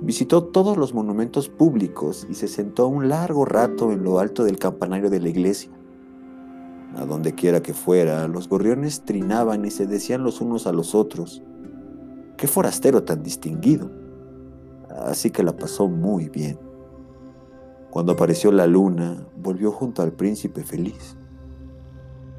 Visitó 0.00 0.44
todos 0.44 0.76
los 0.76 0.94
monumentos 0.94 1.48
públicos 1.48 2.26
y 2.30 2.34
se 2.34 2.48
sentó 2.48 2.86
un 2.86 3.08
largo 3.08 3.44
rato 3.44 3.90
en 3.90 4.04
lo 4.04 4.20
alto 4.20 4.44
del 4.44 4.58
campanario 4.58 5.10
de 5.10 5.20
la 5.20 5.28
iglesia. 5.28 5.70
A 6.96 7.04
donde 7.04 7.34
quiera 7.34 7.62
que 7.62 7.74
fuera, 7.74 8.26
los 8.28 8.48
gorriones 8.48 9.04
trinaban 9.04 9.64
y 9.64 9.70
se 9.70 9.86
decían 9.86 10.22
los 10.22 10.40
unos 10.40 10.66
a 10.66 10.72
los 10.72 10.94
otros. 10.94 11.42
¡Qué 12.36 12.46
forastero 12.46 13.02
tan 13.02 13.22
distinguido! 13.22 13.90
Así 14.88 15.30
que 15.30 15.42
la 15.42 15.56
pasó 15.56 15.88
muy 15.88 16.28
bien. 16.28 16.58
Cuando 17.90 18.12
apareció 18.12 18.52
la 18.52 18.66
luna, 18.66 19.26
volvió 19.36 19.72
junto 19.72 20.02
al 20.02 20.12
príncipe 20.12 20.62
feliz. 20.62 21.16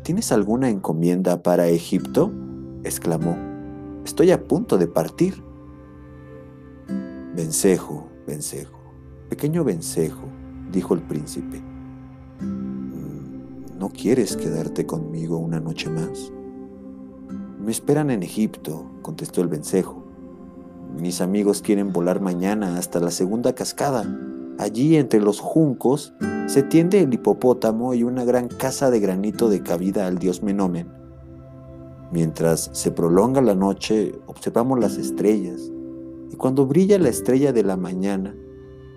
¿Tienes 0.04 0.32
alguna 0.32 0.70
encomienda 0.70 1.44
para 1.44 1.68
Egipto? 1.68 2.32
exclamó. 2.84 3.38
Estoy 4.06 4.32
a 4.32 4.48
punto 4.48 4.78
de 4.78 4.88
partir. 4.88 5.44
Vencejo, 7.36 8.08
vencejo, 8.26 8.80
pequeño 9.30 9.64
vencejo, 9.64 10.28
dijo 10.72 10.96
el 10.96 11.02
príncipe. 11.02 11.62
Mm, 12.42 13.78
¿No 13.78 13.90
quieres 13.90 14.36
quedarte 14.36 14.88
conmigo 14.88 15.38
una 15.38 15.60
noche 15.60 15.92
más? 15.92 16.32
Me 17.64 17.70
esperan 17.70 18.10
en 18.10 18.24
Egipto, 18.24 18.90
contestó 19.04 19.42
el 19.42 19.48
vencejo. 19.48 20.04
Mis 21.00 21.22
amigos 21.22 21.62
quieren 21.62 21.94
volar 21.94 22.20
mañana 22.20 22.78
hasta 22.78 23.00
la 23.00 23.12
segunda 23.12 23.54
cascada. 23.54 24.04
Allí, 24.58 24.98
entre 24.98 25.22
los 25.22 25.40
juncos, 25.40 26.16
se 26.48 26.64
tiende 26.64 27.00
el 27.00 27.14
hipopótamo 27.14 27.94
y 27.94 28.02
una 28.02 28.26
gran 28.26 28.48
casa 28.48 28.90
de 28.90 29.00
granito 29.00 29.50
de 29.50 29.62
cabida 29.62 30.08
al 30.08 30.18
dios 30.18 30.42
Menomen. 30.42 30.92
Mientras 32.12 32.72
se 32.74 32.92
prolonga 32.92 33.40
la 33.42 33.54
noche, 33.54 34.16
observamos 34.26 34.80
las 34.80 34.98
estrellas, 34.98 35.72
y 36.32 36.36
cuando 36.36 36.66
brilla 36.66 37.00
la 37.00 37.10
estrella 37.10 37.52
de 37.54 37.64
la 37.64 37.78
mañana, 37.78 38.36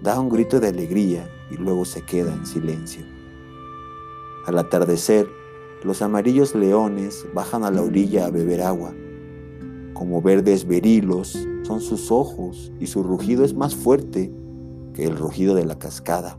da 0.03 0.19
un 0.19 0.29
grito 0.29 0.61
de 0.61 0.69
alegría 0.69 1.31
y 1.51 1.57
luego 1.57 1.85
se 1.85 2.03
queda 2.03 2.33
en 2.33 2.47
silencio. 2.47 3.05
Al 4.47 4.59
atardecer, 4.59 5.29
los 5.85 6.03
amarillos 6.03 6.55
leones 6.55 7.27
bajan 7.35 7.65
a 7.65 7.71
la 7.71 7.83
orilla 7.83 8.27
a 8.27 8.31
beber 8.31 8.63
agua. 8.63 8.93
Como 9.95 10.21
verdes 10.21 10.67
berilos 10.67 11.49
son 11.63 11.81
sus 11.81 12.11
ojos 12.11 12.73
y 12.81 12.87
su 12.87 13.03
rugido 13.03 13.45
es 13.45 13.55
más 13.55 13.75
fuerte 13.75 14.33
que 14.95 15.05
el 15.05 15.17
rugido 15.17 15.55
de 15.55 15.65
la 15.65 15.79
cascada. 15.79 16.39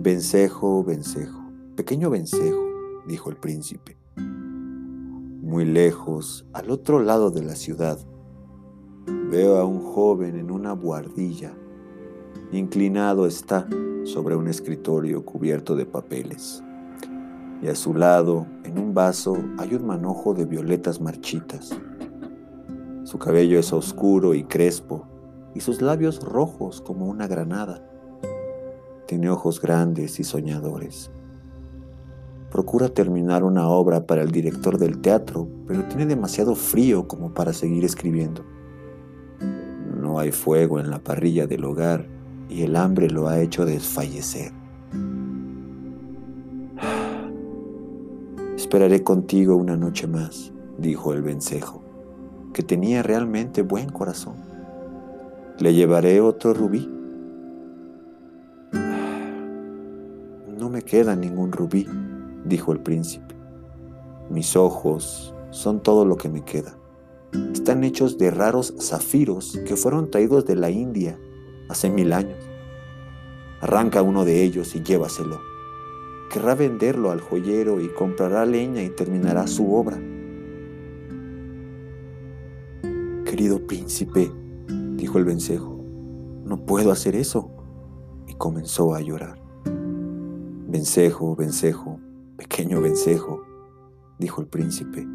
Vencejo, 0.00 0.84
vencejo, 0.84 1.42
pequeño 1.76 2.10
vencejo, 2.10 2.64
dijo 3.06 3.30
el 3.30 3.36
príncipe. 3.36 3.96
Muy 4.16 5.64
lejos, 5.64 6.46
al 6.52 6.70
otro 6.70 7.00
lado 7.00 7.30
de 7.30 7.42
la 7.42 7.56
ciudad, 7.56 7.98
veo 9.30 9.56
a 9.58 9.64
un 9.64 9.80
joven 9.80 10.36
en 10.36 10.50
una 10.50 10.72
buhardilla. 10.72 11.52
Inclinado 12.52 13.26
está 13.26 13.66
sobre 14.04 14.36
un 14.36 14.48
escritorio 14.48 15.24
cubierto 15.24 15.76
de 15.76 15.86
papeles. 15.86 16.62
Y 17.62 17.68
a 17.68 17.74
su 17.74 17.94
lado, 17.94 18.46
en 18.64 18.78
un 18.78 18.94
vaso, 18.94 19.36
hay 19.58 19.74
un 19.74 19.86
manojo 19.86 20.32
de 20.32 20.44
violetas 20.44 21.00
marchitas. 21.00 21.78
Su 23.04 23.18
cabello 23.18 23.58
es 23.58 23.72
oscuro 23.72 24.34
y 24.34 24.44
crespo, 24.44 25.06
y 25.54 25.60
sus 25.60 25.82
labios 25.82 26.20
rojos 26.20 26.80
como 26.80 27.06
una 27.06 27.26
granada. 27.26 27.82
Tiene 29.06 29.30
ojos 29.30 29.60
grandes 29.60 30.20
y 30.20 30.24
soñadores. 30.24 31.10
Procura 32.50 32.88
terminar 32.88 33.44
una 33.44 33.68
obra 33.68 34.06
para 34.06 34.22
el 34.22 34.30
director 34.30 34.78
del 34.78 35.00
teatro, 35.00 35.48
pero 35.66 35.84
tiene 35.84 36.06
demasiado 36.06 36.54
frío 36.54 37.08
como 37.08 37.34
para 37.34 37.52
seguir 37.52 37.84
escribiendo. 37.84 38.44
Hay 40.18 40.32
fuego 40.32 40.80
en 40.80 40.90
la 40.90 40.98
parrilla 40.98 41.46
del 41.46 41.64
hogar 41.64 42.06
y 42.48 42.62
el 42.62 42.76
hambre 42.76 43.08
lo 43.08 43.28
ha 43.28 43.40
hecho 43.40 43.64
desfallecer. 43.64 44.52
Esperaré 48.56 49.04
contigo 49.04 49.54
una 49.54 49.76
noche 49.76 50.06
más, 50.06 50.52
dijo 50.76 51.12
el 51.12 51.22
vencejo, 51.22 51.82
que 52.52 52.62
tenía 52.62 53.02
realmente 53.02 53.62
buen 53.62 53.90
corazón. 53.90 54.36
¿Le 55.58 55.74
llevaré 55.74 56.20
otro 56.20 56.54
rubí? 56.54 56.90
No 60.58 60.68
me 60.68 60.82
queda 60.82 61.14
ningún 61.14 61.52
rubí, 61.52 61.86
dijo 62.44 62.72
el 62.72 62.80
príncipe. 62.80 63.36
Mis 64.28 64.56
ojos 64.56 65.32
son 65.50 65.80
todo 65.80 66.04
lo 66.04 66.16
que 66.16 66.28
me 66.28 66.42
queda. 66.42 66.77
Están 67.52 67.84
hechos 67.84 68.18
de 68.18 68.30
raros 68.30 68.74
zafiros 68.80 69.60
que 69.66 69.76
fueron 69.76 70.10
traídos 70.10 70.46
de 70.46 70.56
la 70.56 70.70
India 70.70 71.18
hace 71.68 71.90
mil 71.90 72.12
años. 72.12 72.38
Arranca 73.60 74.02
uno 74.02 74.24
de 74.24 74.42
ellos 74.42 74.74
y 74.74 74.82
llévaselo. 74.82 75.40
Querrá 76.32 76.54
venderlo 76.54 77.10
al 77.10 77.20
joyero 77.20 77.80
y 77.80 77.88
comprará 77.88 78.46
leña 78.46 78.82
y 78.82 78.90
terminará 78.90 79.46
su 79.46 79.74
obra. 79.74 79.98
Querido 83.24 83.66
príncipe, 83.66 84.30
dijo 84.94 85.18
el 85.18 85.24
vencejo, 85.24 85.78
no 86.44 86.64
puedo 86.64 86.92
hacer 86.92 87.16
eso. 87.16 87.50
Y 88.26 88.34
comenzó 88.34 88.94
a 88.94 89.00
llorar. 89.00 89.40
Vencejo, 90.66 91.34
vencejo, 91.34 91.98
pequeño 92.36 92.80
vencejo, 92.80 93.42
dijo 94.18 94.40
el 94.40 94.46
príncipe, 94.46 95.06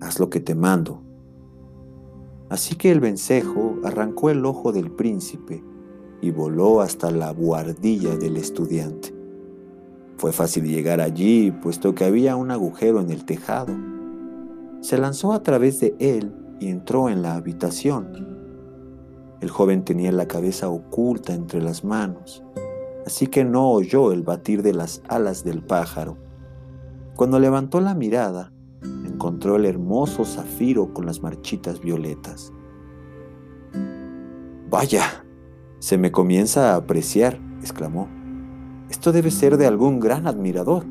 haz 0.00 0.18
lo 0.18 0.30
que 0.30 0.40
te 0.40 0.54
mando. 0.54 1.07
Así 2.50 2.76
que 2.76 2.90
el 2.90 3.00
vencejo 3.00 3.76
arrancó 3.84 4.30
el 4.30 4.44
ojo 4.46 4.72
del 4.72 4.90
príncipe 4.90 5.62
y 6.20 6.30
voló 6.30 6.80
hasta 6.80 7.10
la 7.10 7.32
buhardilla 7.32 8.16
del 8.16 8.36
estudiante. 8.36 9.14
Fue 10.16 10.32
fácil 10.32 10.64
llegar 10.64 11.00
allí, 11.00 11.52
puesto 11.52 11.94
que 11.94 12.04
había 12.04 12.36
un 12.36 12.50
agujero 12.50 13.00
en 13.00 13.10
el 13.10 13.24
tejado. 13.24 13.76
Se 14.80 14.98
lanzó 14.98 15.32
a 15.32 15.42
través 15.42 15.78
de 15.80 15.94
él 16.00 16.34
y 16.58 16.68
entró 16.68 17.08
en 17.08 17.22
la 17.22 17.34
habitación. 17.34 18.38
El 19.40 19.50
joven 19.50 19.84
tenía 19.84 20.10
la 20.10 20.26
cabeza 20.26 20.68
oculta 20.68 21.34
entre 21.34 21.62
las 21.62 21.84
manos, 21.84 22.42
así 23.06 23.28
que 23.28 23.44
no 23.44 23.70
oyó 23.70 24.10
el 24.10 24.22
batir 24.22 24.62
de 24.62 24.74
las 24.74 25.02
alas 25.08 25.44
del 25.44 25.62
pájaro. 25.62 26.16
Cuando 27.14 27.38
levantó 27.38 27.80
la 27.80 27.94
mirada, 27.94 28.52
encontró 29.18 29.56
el 29.56 29.64
hermoso 29.64 30.24
zafiro 30.24 30.94
con 30.94 31.04
las 31.04 31.24
marchitas 31.24 31.80
violetas. 31.80 32.52
Vaya, 34.70 35.24
se 35.80 35.98
me 35.98 36.12
comienza 36.12 36.72
a 36.72 36.76
apreciar, 36.76 37.40
exclamó. 37.60 38.08
Esto 38.88 39.10
debe 39.10 39.32
ser 39.32 39.56
de 39.56 39.66
algún 39.66 39.98
gran 39.98 40.28
admirador. 40.28 40.84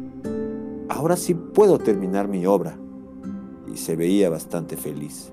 Ahora 0.90 1.16
sí 1.16 1.36
puedo 1.36 1.80
terminar 1.80 2.28
mi 2.28 2.46
obra. 2.46 2.78
Y 3.74 3.78
se 3.78 3.96
veía 3.96 4.30
bastante 4.30 4.76
feliz. 4.76 5.32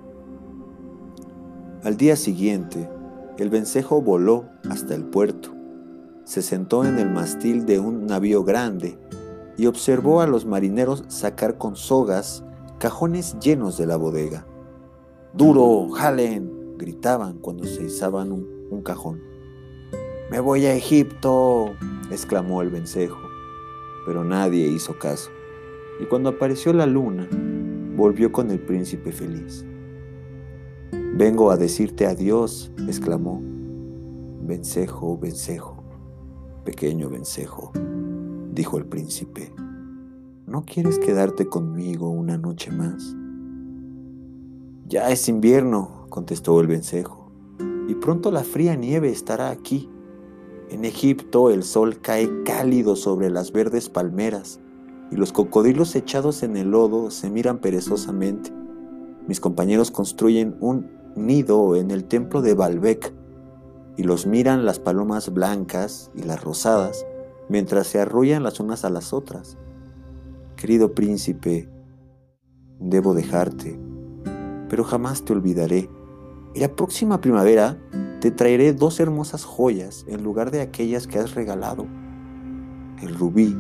Al 1.82 1.96
día 1.96 2.14
siguiente, 2.14 2.88
el 3.38 3.50
vencejo 3.50 4.02
voló 4.02 4.44
hasta 4.70 4.94
el 4.94 5.02
puerto. 5.02 5.52
Se 6.22 6.42
sentó 6.42 6.84
en 6.84 7.00
el 7.00 7.10
mastil 7.10 7.66
de 7.66 7.80
un 7.80 8.06
navío 8.06 8.44
grande 8.44 8.96
y 9.56 9.66
observó 9.66 10.20
a 10.20 10.28
los 10.28 10.46
marineros 10.46 11.02
sacar 11.08 11.58
con 11.58 11.74
sogas 11.74 12.44
cajones 12.84 13.38
llenos 13.38 13.78
de 13.78 13.86
la 13.86 13.96
bodega. 13.96 14.46
¡Duro, 15.32 15.88
jalen! 15.88 16.76
gritaban 16.76 17.38
cuando 17.38 17.64
se 17.64 17.82
izaban 17.82 18.30
un, 18.30 18.46
un 18.70 18.82
cajón. 18.82 19.22
Me 20.30 20.38
voy 20.38 20.66
a 20.66 20.74
Egipto, 20.74 21.72
exclamó 22.10 22.60
el 22.60 22.68
vencejo, 22.68 23.22
pero 24.04 24.22
nadie 24.22 24.68
hizo 24.68 24.98
caso. 24.98 25.30
Y 25.98 26.04
cuando 26.04 26.28
apareció 26.28 26.74
la 26.74 26.84
luna, 26.84 27.26
volvió 27.96 28.30
con 28.30 28.50
el 28.50 28.60
príncipe 28.60 29.12
feliz. 29.12 29.64
Vengo 31.14 31.50
a 31.50 31.56
decirte 31.56 32.04
adiós, 32.04 32.70
exclamó. 32.86 33.40
Vencejo, 34.42 35.16
vencejo, 35.16 35.82
pequeño 36.66 37.08
vencejo, 37.08 37.72
dijo 38.52 38.76
el 38.76 38.84
príncipe. 38.84 39.54
¿No 40.54 40.64
quieres 40.64 41.00
quedarte 41.00 41.48
conmigo 41.48 42.10
una 42.10 42.38
noche 42.38 42.70
más? 42.70 43.16
Ya 44.86 45.10
es 45.10 45.28
invierno, 45.28 46.06
contestó 46.10 46.60
el 46.60 46.68
vencejo, 46.68 47.28
y 47.88 47.96
pronto 47.96 48.30
la 48.30 48.44
fría 48.44 48.76
nieve 48.76 49.08
estará 49.08 49.50
aquí 49.50 49.90
en 50.70 50.84
Egipto 50.84 51.50
el 51.50 51.64
sol 51.64 52.00
cae 52.00 52.44
cálido 52.44 52.94
sobre 52.94 53.30
las 53.30 53.50
verdes 53.50 53.88
palmeras 53.88 54.60
y 55.10 55.16
los 55.16 55.32
cocodrilos 55.32 55.96
echados 55.96 56.44
en 56.44 56.56
el 56.56 56.70
lodo 56.70 57.10
se 57.10 57.30
miran 57.30 57.58
perezosamente. 57.58 58.52
Mis 59.26 59.40
compañeros 59.40 59.90
construyen 59.90 60.56
un 60.60 60.88
nido 61.16 61.74
en 61.74 61.90
el 61.90 62.04
templo 62.04 62.42
de 62.42 62.54
Baalbek 62.54 63.12
y 63.96 64.04
los 64.04 64.28
miran 64.28 64.64
las 64.64 64.78
palomas 64.78 65.32
blancas 65.34 66.12
y 66.14 66.22
las 66.22 66.44
rosadas 66.44 67.04
mientras 67.48 67.88
se 67.88 67.98
arrullan 67.98 68.44
las 68.44 68.60
unas 68.60 68.84
a 68.84 68.90
las 68.90 69.12
otras. 69.12 69.58
Querido 70.64 70.94
príncipe, 70.94 71.68
debo 72.80 73.12
dejarte, 73.12 73.78
pero 74.70 74.82
jamás 74.82 75.22
te 75.22 75.34
olvidaré. 75.34 75.90
Y 76.54 76.60
la 76.60 76.74
próxima 76.74 77.20
primavera 77.20 77.76
te 78.22 78.30
traeré 78.30 78.72
dos 78.72 78.98
hermosas 78.98 79.44
joyas 79.44 80.06
en 80.08 80.24
lugar 80.24 80.50
de 80.50 80.62
aquellas 80.62 81.06
que 81.06 81.18
has 81.18 81.34
regalado. 81.34 81.86
El 83.02 83.14
rubí 83.14 83.54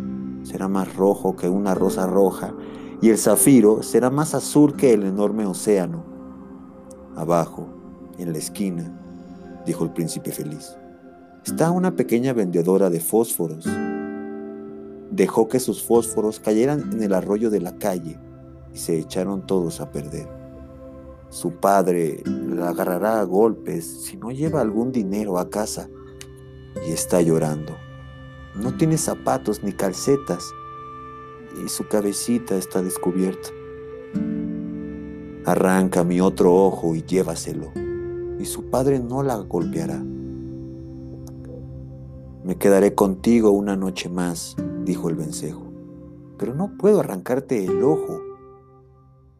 será 0.44 0.66
más 0.68 0.96
rojo 0.96 1.36
que 1.36 1.50
una 1.50 1.74
rosa 1.74 2.06
roja 2.06 2.54
y 3.02 3.10
el 3.10 3.18
zafiro 3.18 3.82
será 3.82 4.08
más 4.08 4.34
azul 4.34 4.74
que 4.74 4.94
el 4.94 5.02
enorme 5.02 5.44
océano. 5.44 6.06
Abajo, 7.16 7.68
en 8.16 8.32
la 8.32 8.38
esquina, 8.38 9.62
dijo 9.66 9.84
el 9.84 9.92
príncipe 9.92 10.32
feliz, 10.32 10.74
está 11.44 11.70
una 11.70 11.96
pequeña 11.96 12.32
vendedora 12.32 12.88
de 12.88 13.00
fósforos. 13.00 13.66
Dejó 15.14 15.46
que 15.48 15.60
sus 15.60 15.84
fósforos 15.84 16.40
cayeran 16.40 16.90
en 16.92 17.00
el 17.00 17.14
arroyo 17.14 17.48
de 17.48 17.60
la 17.60 17.78
calle 17.78 18.18
y 18.72 18.78
se 18.78 18.98
echaron 18.98 19.46
todos 19.46 19.80
a 19.80 19.92
perder. 19.92 20.26
Su 21.28 21.52
padre 21.52 22.20
la 22.26 22.70
agarrará 22.70 23.20
a 23.20 23.22
golpes 23.22 23.86
si 23.86 24.16
no 24.16 24.32
lleva 24.32 24.60
algún 24.60 24.90
dinero 24.90 25.38
a 25.38 25.50
casa 25.50 25.88
y 26.84 26.90
está 26.90 27.22
llorando. 27.22 27.76
No 28.56 28.76
tiene 28.76 28.98
zapatos 28.98 29.62
ni 29.62 29.72
calcetas 29.72 30.50
y 31.64 31.68
su 31.68 31.86
cabecita 31.86 32.56
está 32.56 32.82
descubierta. 32.82 33.50
Arranca 35.44 36.02
mi 36.02 36.20
otro 36.20 36.56
ojo 36.56 36.96
y 36.96 37.02
llévaselo 37.02 37.70
y 38.40 38.44
su 38.46 38.64
padre 38.64 38.98
no 38.98 39.22
la 39.22 39.36
golpeará. 39.36 40.02
Me 42.42 42.56
quedaré 42.56 42.96
contigo 42.96 43.52
una 43.52 43.76
noche 43.76 44.08
más, 44.08 44.56
dijo 44.84 45.08
el 45.08 45.16
vencejo, 45.16 45.72
pero 46.38 46.54
no 46.54 46.76
puedo 46.76 47.00
arrancarte 47.00 47.64
el 47.64 47.82
ojo 47.82 48.20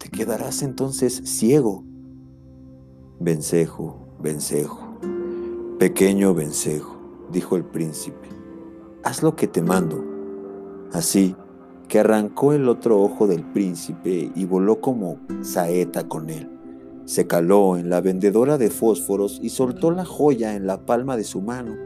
te 0.05 0.11
quedarás 0.11 0.63
entonces 0.63 1.23
ciego. 1.25 1.83
Vencejo, 3.21 4.07
vencejo, 4.21 4.99
pequeño 5.79 6.35
vencejo, 6.35 6.95
dijo 7.33 7.57
el 7.57 7.65
príncipe, 7.65 8.29
haz 9.03 9.23
lo 9.23 9.35
que 9.35 9.49
te 9.49 9.63
mando. 9.63 10.05
Así 10.93 11.35
que 11.89 12.01
arrancó 12.01 12.53
el 12.53 12.69
otro 12.69 13.01
ojo 13.01 13.27
del 13.27 13.45
príncipe 13.45 14.31
y 14.35 14.45
voló 14.45 14.83
como 14.83 15.21
saeta 15.41 16.07
con 16.07 16.29
él. 16.29 16.51
Se 17.07 17.27
caló 17.27 17.79
en 17.79 17.89
la 17.89 18.03
vendedora 18.03 18.59
de 18.59 18.69
fósforos 18.69 19.41
y 19.43 19.49
soltó 19.49 19.91
la 19.91 20.05
joya 20.05 20.55
en 20.55 20.67
la 20.67 20.85
palma 20.85 21.17
de 21.17 21.25
su 21.25 21.41
mano. 21.41 21.77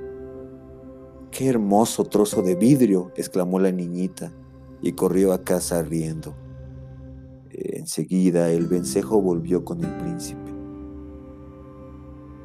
¡Qué 1.30 1.48
hermoso 1.48 2.04
trozo 2.04 2.42
de 2.42 2.54
vidrio! 2.54 3.12
exclamó 3.16 3.58
la 3.58 3.70
niñita 3.70 4.32
y 4.80 4.92
corrió 4.92 5.32
a 5.32 5.44
casa 5.44 5.82
riendo. 5.82 6.34
Enseguida 7.50 8.50
el 8.50 8.66
vencejo 8.66 9.20
volvió 9.20 9.64
con 9.64 9.82
el 9.82 9.96
príncipe. 9.96 10.52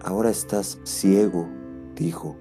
Ahora 0.03 0.29
estás 0.29 0.79
ciego, 0.83 1.47
dijo, 1.95 2.35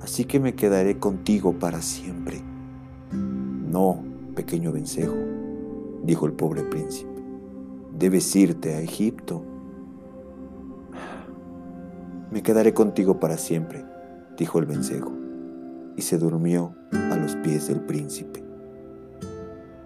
así 0.00 0.24
que 0.24 0.40
me 0.40 0.54
quedaré 0.54 0.98
contigo 0.98 1.58
para 1.58 1.82
siempre. 1.82 2.42
No, 3.12 4.02
pequeño 4.34 4.72
vencejo, 4.72 5.14
dijo 6.02 6.26
el 6.26 6.32
pobre 6.32 6.62
príncipe, 6.64 7.22
debes 7.96 8.34
irte 8.34 8.74
a 8.74 8.80
Egipto. 8.80 9.44
Me 12.30 12.42
quedaré 12.42 12.74
contigo 12.74 13.20
para 13.20 13.36
siempre, 13.36 13.84
dijo 14.36 14.58
el 14.58 14.66
vencejo, 14.66 15.12
y 15.98 16.02
se 16.02 16.16
durmió 16.16 16.76
a 16.92 17.16
los 17.16 17.34
pies 17.36 17.66
del 17.66 17.80
príncipe. 17.80 18.44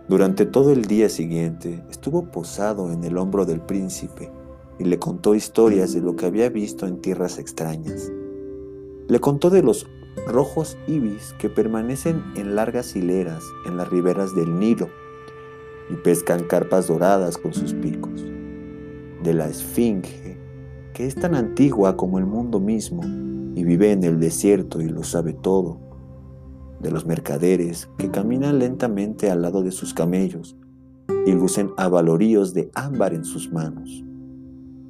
Durante 0.09 0.45
todo 0.45 0.71
el 0.71 0.85
día 0.85 1.09
siguiente 1.09 1.83
estuvo 1.91 2.31
posado 2.31 2.93
en 2.93 3.03
el 3.03 3.17
hombro 3.17 3.47
del 3.47 3.63
príncipe 3.63 4.31
y 4.79 4.85
le 4.85 4.99
contó 4.99 5.35
historias 5.35 5.95
de 5.95 6.03
lo 6.03 6.15
que 6.15 6.27
había 6.27 6.51
visto 6.51 6.87
en 6.87 7.01
tierras 7.01 7.39
extrañas. 7.39 8.13
Le 9.09 9.21
contó 9.21 9.49
de 9.49 9.63
los 9.63 9.87
rojos 10.27 10.77
ibis 10.87 11.35
que 11.39 11.49
permanecen 11.49 12.23
en 12.37 12.57
largas 12.57 12.95
hileras 12.95 13.43
en 13.67 13.79
las 13.79 13.89
riberas 13.89 14.35
del 14.35 14.59
Nilo 14.59 14.91
y 15.89 15.95
pescan 15.97 16.45
carpas 16.45 16.89
doradas 16.89 17.39
con 17.39 17.55
sus 17.55 17.73
picos, 17.73 18.23
de 19.23 19.33
la 19.33 19.49
esfinge 19.49 20.39
que 20.93 21.07
es 21.07 21.15
tan 21.15 21.35
antigua 21.35 21.97
como 21.97 22.19
el 22.19 22.27
mundo 22.27 22.61
mismo 22.61 23.03
y 23.55 23.65
vive 23.65 23.93
en 23.93 24.05
el 24.05 24.21
desierto 24.21 24.83
y 24.83 24.91
lo 24.91 25.05
sabe 25.05 25.33
todo, 25.33 25.92
de 26.83 26.91
los 26.91 27.07
mercaderes 27.07 27.89
que 27.97 28.11
caminan 28.11 28.59
lentamente 28.59 29.31
al 29.31 29.43
lado 29.43 29.63
de 29.63 29.71
sus 29.71 29.95
camellos 29.95 30.57
y 31.25 31.33
lucen 31.33 31.71
avaloríos 31.77 32.53
de 32.53 32.71
ámbar 32.75 33.15
en 33.15 33.25
sus 33.25 33.53
manos, 33.53 34.05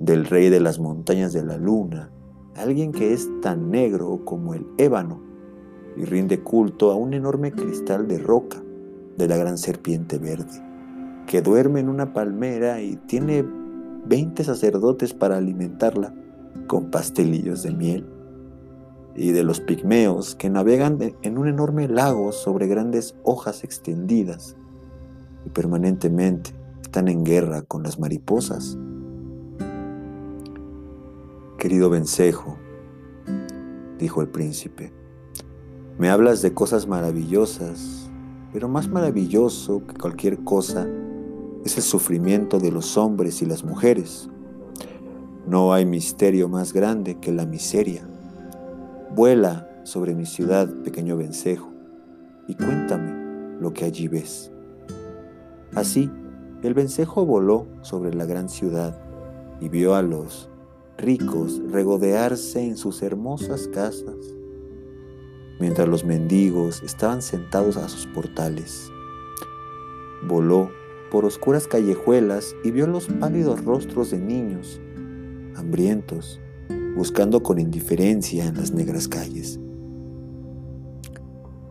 del 0.01 0.25
rey 0.25 0.49
de 0.49 0.61
las 0.61 0.79
montañas 0.79 1.33
de 1.33 1.45
la 1.45 1.59
luna, 1.59 2.11
alguien 2.57 2.93
que 2.93 3.13
es 3.13 3.29
tan 3.41 3.71
negro 3.71 4.25
como 4.25 4.55
el 4.55 4.67
ébano 4.79 5.23
y 5.97 6.05
rinde 6.05 6.41
culto 6.41 6.91
a 6.91 6.97
un 6.97 7.13
enorme 7.13 7.53
cristal 7.53 8.09
de 8.09 8.19
roca 8.19 8.63
de 9.19 9.29
la 9.29 9.37
gran 9.37 9.59
serpiente 9.59 10.19
verde, 10.19 10.63
que 11.27 11.43
duerme 11.43 11.81
en 11.81 11.91
una 11.91 12.15
palmera 12.15 12.81
y 12.81 12.97
tiene 12.97 13.45
20 14.07 14.43
sacerdotes 14.45 15.13
para 15.13 15.37
alimentarla 15.37 16.15
con 16.67 16.91
pastelillos 16.91 17.63
de 17.63 17.73
miel 17.73 18.07
y 19.15 19.33
de 19.33 19.45
los 19.45 19.61
pigmeos 19.61 20.35
que 20.35 20.51
navegan 20.51 20.99
en 21.23 21.39
un 21.39 21.49
enorme 21.49 21.89
lago 21.89 22.33
sobre 22.33 22.67
grandes 22.67 23.15
hojas 23.25 23.65
extendidas 23.65 24.57
y 25.45 25.51
permanentemente 25.51 26.53
están 26.81 27.09
en 27.09 27.25
guerra 27.25 27.63
con 27.63 27.83
las 27.83 27.99
mariposas. 27.99 28.79
Querido 31.59 31.91
vencejo, 31.91 32.57
dijo 33.99 34.21
el 34.21 34.29
príncipe, 34.29 34.93
me 35.99 36.11
hablas 36.11 36.43
de 36.43 36.53
cosas 36.55 36.87
maravillosas, 36.87 38.11
pero 38.53 38.69
más 38.69 38.89
maravilloso 38.89 39.87
que 39.87 39.95
cualquier 39.95 40.43
cosa 40.43 40.87
es 41.65 41.77
el 41.77 41.83
sufrimiento 41.83 42.59
de 42.59 42.73
los 42.73 42.97
hombres 42.97 43.43
y 43.43 43.47
las 43.47 43.63
mujeres. 43.65 44.29
No 45.47 45.73
hay 45.73 45.87
misterio 45.87 46.49
más 46.49 46.73
grande 46.73 47.19
que 47.21 47.33
la 47.33 47.47
miseria. 47.47 48.09
Vuela 49.15 49.69
sobre 49.85 50.15
mi 50.15 50.25
ciudad, 50.25 50.73
pequeño 50.85 51.19
vencejo, 51.19 51.71
y 52.49 52.55
cuéntame 52.55 53.59
lo 53.61 53.75
que 53.75 53.85
allí 53.85 54.09
ves. 54.09 54.51
Así, 55.75 56.11
el 56.63 56.73
vencejo 56.73 57.27
voló 57.27 57.67
sobre 57.83 58.15
la 58.15 58.25
gran 58.25 58.49
ciudad 58.49 58.99
y 59.61 59.69
vio 59.69 59.95
a 59.95 60.01
los 60.01 60.49
ricos 60.97 61.61
regodearse 61.71 62.65
en 62.65 62.79
sus 62.79 63.03
hermosas 63.03 63.69
casas, 63.69 64.17
mientras 65.61 65.89
los 65.89 66.05
mendigos 66.05 66.83
estaban 66.83 67.21
sentados 67.21 67.77
a 67.77 67.91
sus 67.91 68.07
portales. 68.07 68.91
Voló 70.27 70.71
por 71.11 71.27
oscuras 71.27 71.69
callejuelas 71.69 72.57
y 72.65 72.71
vio 72.71 72.87
los 72.87 73.09
pálidos 73.09 73.63
rostros 73.63 74.11
de 74.11 74.21
niños, 74.21 74.81
hambrientos, 75.55 76.41
buscando 76.97 77.43
con 77.43 77.59
indiferencia 77.59 78.45
en 78.47 78.57
las 78.57 78.73
negras 78.73 79.09
calles. 79.09 79.59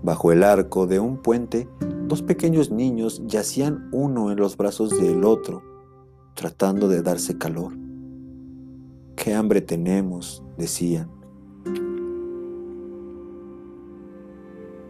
Bajo 0.03 0.31
el 0.31 0.43
arco 0.43 0.87
de 0.87 0.99
un 0.99 1.17
puente, 1.17 1.67
dos 2.07 2.21
pequeños 2.21 2.71
niños 2.71 3.21
yacían 3.27 3.89
uno 3.91 4.31
en 4.31 4.37
los 4.37 4.57
brazos 4.57 4.99
del 4.99 5.23
otro, 5.23 5.61
tratando 6.33 6.87
de 6.87 7.01
darse 7.01 7.37
calor. 7.37 7.73
¡Qué 9.15 9.33
hambre 9.33 9.61
tenemos! 9.61 10.43
decían. 10.57 11.09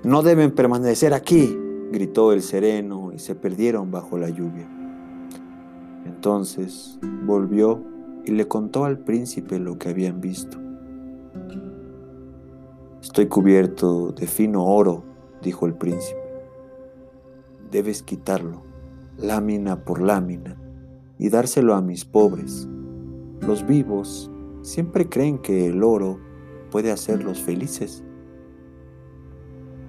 No 0.03 0.23
deben 0.23 0.51
permanecer 0.51 1.13
aquí, 1.13 1.55
gritó 1.91 2.33
el 2.33 2.41
sereno 2.41 3.11
y 3.13 3.19
se 3.19 3.35
perdieron 3.35 3.91
bajo 3.91 4.17
la 4.17 4.29
lluvia. 4.29 4.67
Entonces 6.05 6.97
volvió 7.25 7.90
y 8.25 8.31
le 8.31 8.47
contó 8.47 8.85
al 8.85 8.99
príncipe 8.99 9.59
lo 9.59 9.77
que 9.77 9.89
habían 9.89 10.21
visto. 10.21 10.57
Estoy 13.01 13.27
cubierto 13.27 14.11
de 14.11 14.27
fino 14.27 14.65
oro, 14.65 15.03
dijo 15.41 15.65
el 15.65 15.73
príncipe. 15.73 16.19
Debes 17.71 18.03
quitarlo, 18.03 18.63
lámina 19.17 19.83
por 19.83 20.01
lámina, 20.01 20.57
y 21.17 21.29
dárselo 21.29 21.73
a 21.73 21.81
mis 21.81 22.05
pobres. 22.05 22.67
Los 23.41 23.65
vivos 23.65 24.31
siempre 24.61 25.09
creen 25.09 25.39
que 25.39 25.67
el 25.67 25.83
oro 25.83 26.19
puede 26.69 26.91
hacerlos 26.91 27.41
felices. 27.41 28.03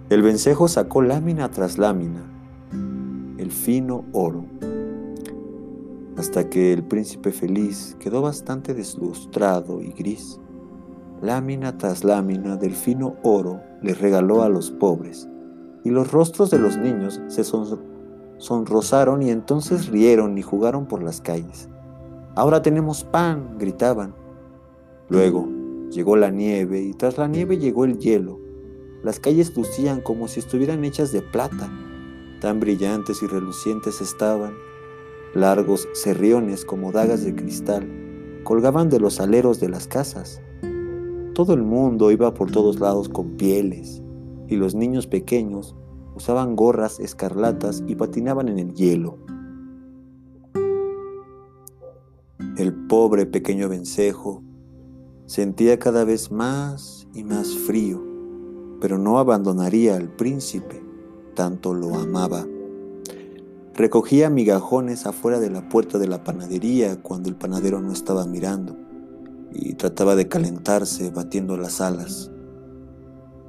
El 0.08 0.22
vencejo 0.22 0.68
sacó 0.68 1.00
lámina 1.02 1.50
tras 1.50 1.78
lámina, 1.78 2.22
el 3.38 3.50
fino 3.50 4.04
oro, 4.12 4.44
hasta 6.16 6.48
que 6.50 6.72
el 6.72 6.84
príncipe 6.84 7.32
feliz 7.32 7.96
quedó 7.98 8.22
bastante 8.22 8.74
deslustrado 8.74 9.80
y 9.80 9.92
gris. 9.92 10.40
Lámina 11.20 11.78
tras 11.78 12.04
lámina 12.04 12.56
del 12.56 12.74
fino 12.74 13.16
oro 13.22 13.60
le 13.80 13.94
regaló 13.94 14.42
a 14.42 14.48
los 14.48 14.70
pobres, 14.70 15.28
y 15.84 15.90
los 15.90 16.10
rostros 16.12 16.50
de 16.50 16.58
los 16.58 16.76
niños 16.76 17.20
se 17.28 17.44
sonrosaron 18.38 19.22
y 19.22 19.30
entonces 19.30 19.88
rieron 19.88 20.36
y 20.36 20.42
jugaron 20.42 20.86
por 20.86 21.02
las 21.02 21.20
calles. 21.20 21.68
Ahora 22.34 22.62
tenemos 22.62 23.04
pan, 23.04 23.56
gritaban. 23.58 24.14
Luego 25.08 25.48
llegó 25.90 26.16
la 26.16 26.30
nieve 26.30 26.80
y 26.82 26.94
tras 26.94 27.18
la 27.18 27.28
nieve 27.28 27.58
llegó 27.58 27.84
el 27.84 27.98
hielo. 27.98 28.40
Las 29.02 29.18
calles 29.18 29.56
lucían 29.56 30.00
como 30.00 30.28
si 30.28 30.40
estuvieran 30.40 30.84
hechas 30.84 31.12
de 31.12 31.22
plata, 31.22 31.70
tan 32.40 32.60
brillantes 32.60 33.22
y 33.22 33.26
relucientes 33.26 34.00
estaban 34.00 34.54
Largos 35.34 35.88
serriones 35.94 36.66
como 36.66 36.92
dagas 36.92 37.24
de 37.24 37.34
cristal 37.34 37.88
colgaban 38.44 38.90
de 38.90 39.00
los 39.00 39.18
aleros 39.18 39.60
de 39.60 39.70
las 39.70 39.88
casas. 39.88 40.42
Todo 41.34 41.54
el 41.54 41.62
mundo 41.62 42.10
iba 42.10 42.34
por 42.34 42.50
todos 42.50 42.80
lados 42.80 43.08
con 43.08 43.38
pieles 43.38 44.02
y 44.48 44.56
los 44.56 44.74
niños 44.74 45.06
pequeños 45.06 45.74
usaban 46.14 46.54
gorras 46.54 47.00
escarlatas 47.00 47.82
y 47.86 47.94
patinaban 47.94 48.48
en 48.48 48.58
el 48.58 48.74
hielo. 48.74 49.16
El 52.58 52.74
pobre 52.86 53.24
pequeño 53.24 53.70
vencejo 53.70 54.42
sentía 55.24 55.78
cada 55.78 56.04
vez 56.04 56.30
más 56.30 57.08
y 57.14 57.24
más 57.24 57.48
frío, 57.48 58.02
pero 58.82 58.98
no 58.98 59.18
abandonaría 59.18 59.96
al 59.96 60.10
príncipe, 60.10 60.82
tanto 61.34 61.72
lo 61.72 61.94
amaba. 61.94 62.44
Recogía 63.74 64.28
migajones 64.28 65.06
afuera 65.06 65.40
de 65.40 65.48
la 65.48 65.68
puerta 65.68 65.98
de 65.98 66.06
la 66.06 66.22
panadería 66.24 67.00
cuando 67.00 67.30
el 67.30 67.36
panadero 67.36 67.80
no 67.80 67.92
estaba 67.92 68.26
mirando 68.26 68.76
y 69.50 69.74
trataba 69.74 70.14
de 70.14 70.28
calentarse 70.28 71.10
batiendo 71.10 71.56
las 71.56 71.80
alas. 71.80 72.30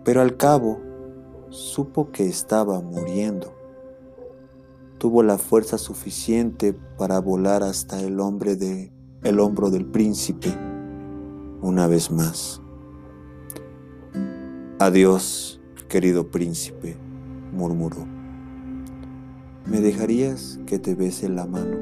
Pero 0.05 0.21
al 0.21 0.37
cabo 0.37 0.79
supo 1.49 2.11
que 2.11 2.25
estaba 2.25 2.81
muriendo. 2.81 3.53
Tuvo 4.97 5.23
la 5.23 5.37
fuerza 5.37 5.77
suficiente 5.77 6.73
para 6.97 7.19
volar 7.19 7.61
hasta 7.61 7.99
el, 7.99 8.21
hombre 8.21 8.55
de, 8.55 8.93
el 9.23 9.39
hombro 9.41 9.69
del 9.69 9.85
príncipe 9.85 10.49
una 11.61 11.87
vez 11.87 12.11
más. 12.11 12.61
Adiós, 14.79 15.61
querido 15.89 16.31
príncipe, 16.31 16.97
murmuró. 17.51 18.12
¿Me 19.65 19.79
dejarías 19.79 20.59
que 20.65 20.77
te 20.77 20.93
bese 20.93 21.29
la 21.29 21.45
mano? 21.45 21.77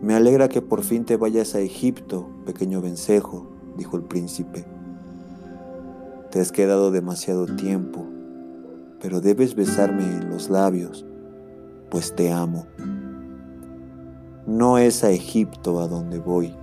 Me 0.00 0.14
alegra 0.14 0.48
que 0.48 0.62
por 0.62 0.84
fin 0.84 1.04
te 1.04 1.16
vayas 1.16 1.56
a 1.56 1.60
Egipto, 1.60 2.28
pequeño 2.46 2.80
vencejo, 2.80 3.48
dijo 3.76 3.96
el 3.96 4.04
príncipe. 4.04 4.64
Te 6.30 6.38
has 6.38 6.52
quedado 6.52 6.92
demasiado 6.92 7.46
tiempo, 7.46 8.06
pero 9.00 9.20
debes 9.20 9.56
besarme 9.56 10.04
en 10.04 10.30
los 10.30 10.50
labios, 10.50 11.04
pues 11.90 12.14
te 12.14 12.30
amo. 12.30 12.68
No 14.46 14.78
es 14.78 15.02
a 15.02 15.10
Egipto 15.10 15.80
a 15.80 15.88
donde 15.88 16.20
voy, 16.20 16.54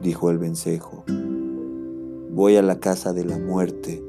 dijo 0.00 0.30
el 0.30 0.38
vencejo. 0.38 1.04
Voy 2.30 2.56
a 2.56 2.62
la 2.62 2.80
casa 2.80 3.12
de 3.12 3.26
la 3.26 3.38
muerte. 3.38 4.02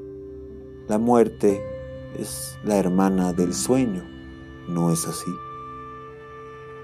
La 0.88 0.98
muerte 0.98 1.62
es 2.18 2.58
la 2.64 2.78
hermana 2.78 3.34
del 3.34 3.54
sueño 3.54 4.15
no 4.68 4.92
es 4.92 5.08
así. 5.08 5.32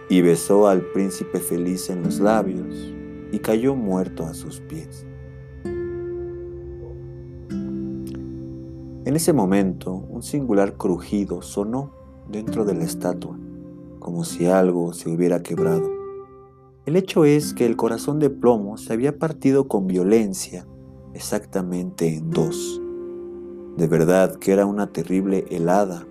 Y 0.09 0.21
besó 0.21 0.67
al 0.67 0.81
príncipe 0.81 1.39
feliz 1.39 1.89
en 1.89 2.03
los 2.03 2.19
labios 2.19 2.93
y 3.31 3.39
cayó 3.39 3.75
muerto 3.75 4.25
a 4.25 4.33
sus 4.33 4.59
pies. 4.61 5.05
En 9.03 9.15
ese 9.15 9.33
momento, 9.33 9.93
un 9.93 10.21
singular 10.21 10.77
crujido 10.77 11.41
sonó 11.41 11.91
dentro 12.29 12.65
de 12.65 12.75
la 12.75 12.83
estatua, 12.83 13.37
como 13.99 14.23
si 14.23 14.45
algo 14.45 14.93
se 14.93 15.09
hubiera 15.09 15.41
quebrado. 15.41 15.89
El 16.85 16.95
hecho 16.95 17.25
es 17.25 17.53
que 17.53 17.65
el 17.65 17.75
corazón 17.75 18.19
de 18.19 18.29
plomo 18.29 18.77
se 18.77 18.93
había 18.93 19.17
partido 19.17 19.67
con 19.67 19.87
violencia 19.87 20.67
exactamente 21.13 22.15
en 22.15 22.29
dos. 22.29 22.81
De 23.77 23.87
verdad 23.87 24.35
que 24.35 24.51
era 24.51 24.65
una 24.65 24.87
terrible 24.87 25.45
helada. 25.49 26.07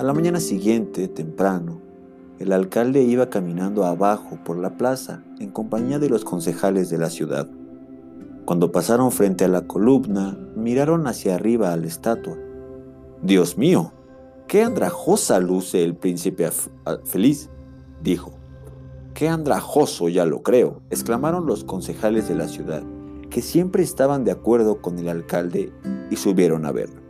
A 0.00 0.02
la 0.02 0.14
mañana 0.14 0.40
siguiente, 0.40 1.08
temprano, 1.08 1.78
el 2.38 2.54
alcalde 2.54 3.02
iba 3.02 3.28
caminando 3.28 3.84
abajo 3.84 4.38
por 4.46 4.56
la 4.56 4.78
plaza 4.78 5.22
en 5.40 5.50
compañía 5.50 5.98
de 5.98 6.08
los 6.08 6.24
concejales 6.24 6.88
de 6.88 6.96
la 6.96 7.10
ciudad. 7.10 7.50
Cuando 8.46 8.72
pasaron 8.72 9.12
frente 9.12 9.44
a 9.44 9.48
la 9.48 9.66
columna, 9.66 10.38
miraron 10.56 11.06
hacia 11.06 11.34
arriba 11.34 11.74
a 11.74 11.76
la 11.76 11.86
estatua. 11.86 12.38
Dios 13.20 13.58
mío, 13.58 13.92
qué 14.48 14.62
andrajosa 14.62 15.38
luce 15.38 15.84
el 15.84 15.94
príncipe 15.94 16.48
feliz, 17.04 17.50
dijo. 18.02 18.32
Qué 19.12 19.28
andrajoso, 19.28 20.08
ya 20.08 20.24
lo 20.24 20.42
creo, 20.42 20.80
exclamaron 20.88 21.44
los 21.44 21.62
concejales 21.62 22.26
de 22.26 22.36
la 22.36 22.48
ciudad, 22.48 22.82
que 23.28 23.42
siempre 23.42 23.82
estaban 23.82 24.24
de 24.24 24.30
acuerdo 24.30 24.80
con 24.80 24.98
el 24.98 25.10
alcalde 25.10 25.74
y 26.10 26.16
subieron 26.16 26.64
a 26.64 26.72
verlo. 26.72 27.02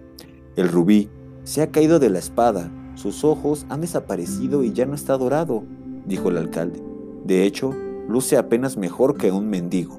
El 0.57 0.69
rubí 0.69 1.09
se 1.45 1.63
ha 1.63 1.71
caído 1.71 2.01
de 2.01 2.11
la 2.11 2.19
espada, 2.19 2.73
sus 3.01 3.25
ojos 3.25 3.65
han 3.71 3.81
desaparecido 3.81 4.63
y 4.63 4.75
ya 4.75 4.85
no 4.85 4.95
está 4.95 5.17
dorado, 5.17 5.63
dijo 6.05 6.29
el 6.29 6.37
alcalde. 6.37 6.83
De 7.25 7.45
hecho, 7.47 7.75
luce 8.09 8.37
apenas 8.37 8.77
mejor 8.77 9.17
que 9.17 9.33
un 9.33 9.49
mendigo. 9.49 9.99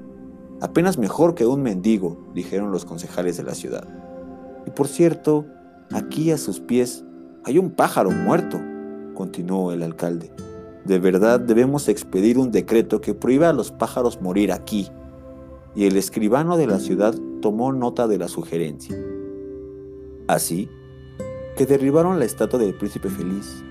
Apenas 0.60 0.98
mejor 0.98 1.34
que 1.34 1.44
un 1.44 1.62
mendigo, 1.62 2.16
dijeron 2.32 2.70
los 2.70 2.84
concejales 2.84 3.36
de 3.36 3.42
la 3.42 3.54
ciudad. 3.54 3.88
Y 4.68 4.70
por 4.70 4.86
cierto, 4.86 5.46
aquí 5.90 6.30
a 6.30 6.38
sus 6.38 6.60
pies 6.60 7.04
hay 7.44 7.58
un 7.58 7.72
pájaro 7.72 8.12
muerto, 8.12 8.60
continuó 9.14 9.72
el 9.72 9.82
alcalde. 9.82 10.32
De 10.84 11.00
verdad 11.00 11.40
debemos 11.40 11.88
expedir 11.88 12.38
un 12.38 12.52
decreto 12.52 13.00
que 13.00 13.14
prohíba 13.14 13.48
a 13.48 13.52
los 13.52 13.72
pájaros 13.72 14.20
morir 14.22 14.52
aquí. 14.52 14.86
Y 15.74 15.86
el 15.86 15.96
escribano 15.96 16.56
de 16.56 16.68
la 16.68 16.78
ciudad 16.78 17.16
tomó 17.40 17.72
nota 17.72 18.06
de 18.06 18.18
la 18.18 18.28
sugerencia. 18.28 18.96
Así, 20.28 20.68
que 21.62 21.66
derribaron 21.66 22.18
la 22.18 22.24
estatua 22.24 22.58
del 22.58 22.74
príncipe 22.74 23.08
feliz. 23.08 23.62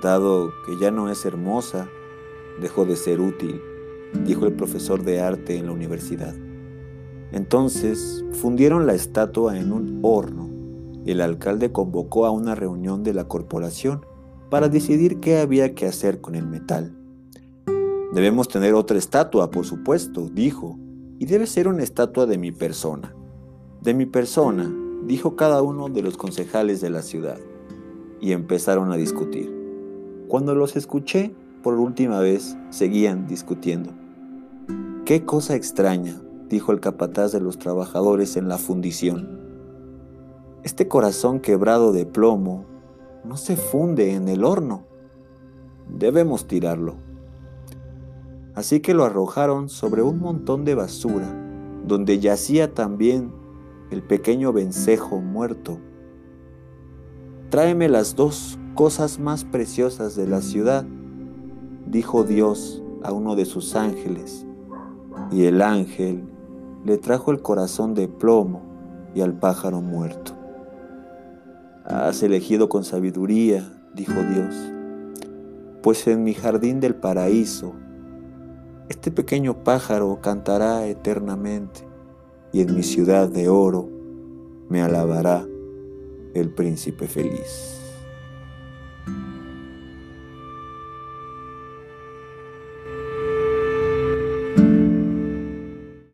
Dado 0.00 0.52
que 0.64 0.78
ya 0.78 0.92
no 0.92 1.10
es 1.10 1.24
hermosa, 1.24 1.88
dejó 2.60 2.84
de 2.84 2.94
ser 2.94 3.20
útil, 3.20 3.60
dijo 4.24 4.46
el 4.46 4.52
profesor 4.52 5.02
de 5.02 5.20
arte 5.20 5.56
en 5.56 5.66
la 5.66 5.72
universidad. 5.72 6.32
Entonces 7.32 8.24
fundieron 8.34 8.86
la 8.86 8.94
estatua 8.94 9.58
en 9.58 9.72
un 9.72 9.98
horno 10.02 10.48
y 11.04 11.10
el 11.10 11.20
alcalde 11.20 11.72
convocó 11.72 12.24
a 12.24 12.30
una 12.30 12.54
reunión 12.54 13.02
de 13.02 13.14
la 13.14 13.24
corporación 13.24 14.06
para 14.48 14.68
decidir 14.68 15.18
qué 15.18 15.38
había 15.38 15.74
que 15.74 15.86
hacer 15.86 16.20
con 16.20 16.36
el 16.36 16.46
metal. 16.46 16.96
Debemos 18.12 18.46
tener 18.46 18.74
otra 18.74 18.96
estatua, 18.96 19.50
por 19.50 19.66
supuesto, 19.66 20.28
dijo, 20.32 20.78
y 21.18 21.26
debe 21.26 21.48
ser 21.48 21.66
una 21.66 21.82
estatua 21.82 22.26
de 22.26 22.38
mi 22.38 22.52
persona. 22.52 23.12
De 23.80 23.92
mi 23.92 24.06
persona, 24.06 24.72
dijo 25.08 25.36
cada 25.36 25.62
uno 25.62 25.88
de 25.88 26.02
los 26.02 26.18
concejales 26.18 26.82
de 26.82 26.90
la 26.90 27.00
ciudad, 27.00 27.38
y 28.20 28.32
empezaron 28.32 28.92
a 28.92 28.96
discutir. 28.96 29.50
Cuando 30.28 30.54
los 30.54 30.76
escuché 30.76 31.34
por 31.62 31.74
última 31.74 32.20
vez, 32.20 32.56
seguían 32.68 33.26
discutiendo. 33.26 33.90
Qué 35.06 35.24
cosa 35.24 35.56
extraña, 35.56 36.20
dijo 36.50 36.72
el 36.72 36.80
capataz 36.80 37.32
de 37.32 37.40
los 37.40 37.58
trabajadores 37.58 38.36
en 38.36 38.48
la 38.48 38.58
fundición. 38.58 39.40
Este 40.62 40.88
corazón 40.88 41.40
quebrado 41.40 41.92
de 41.92 42.04
plomo 42.04 42.66
no 43.24 43.38
se 43.38 43.56
funde 43.56 44.14
en 44.14 44.28
el 44.28 44.44
horno. 44.44 44.84
Debemos 45.88 46.46
tirarlo. 46.46 46.96
Así 48.54 48.80
que 48.80 48.92
lo 48.92 49.04
arrojaron 49.04 49.70
sobre 49.70 50.02
un 50.02 50.18
montón 50.18 50.66
de 50.66 50.74
basura, 50.74 51.34
donde 51.86 52.18
yacía 52.18 52.74
también 52.74 53.37
el 53.90 54.02
pequeño 54.02 54.52
vencejo 54.52 55.20
muerto. 55.20 55.78
Tráeme 57.50 57.88
las 57.88 58.16
dos 58.16 58.58
cosas 58.74 59.18
más 59.18 59.44
preciosas 59.44 60.14
de 60.14 60.26
la 60.26 60.42
ciudad, 60.42 60.84
dijo 61.86 62.24
Dios 62.24 62.82
a 63.02 63.12
uno 63.12 63.34
de 63.34 63.46
sus 63.46 63.74
ángeles, 63.74 64.46
y 65.30 65.44
el 65.44 65.62
ángel 65.62 66.22
le 66.84 66.98
trajo 66.98 67.30
el 67.30 67.40
corazón 67.40 67.94
de 67.94 68.08
plomo 68.08 68.62
y 69.14 69.22
al 69.22 69.32
pájaro 69.32 69.80
muerto. 69.80 70.32
Has 71.84 72.22
elegido 72.22 72.68
con 72.68 72.84
sabiduría, 72.84 73.72
dijo 73.94 74.12
Dios, 74.12 74.54
pues 75.82 76.06
en 76.06 76.22
mi 76.24 76.34
jardín 76.34 76.80
del 76.80 76.94
paraíso, 76.94 77.72
este 78.90 79.10
pequeño 79.10 79.64
pájaro 79.64 80.18
cantará 80.20 80.86
eternamente 80.86 81.87
y 82.52 82.60
en 82.60 82.74
mi 82.74 82.82
ciudad 82.82 83.28
de 83.28 83.48
oro 83.48 83.88
me 84.68 84.82
alabará 84.82 85.46
el 86.34 86.50
príncipe 86.50 87.06
feliz. 87.06 87.77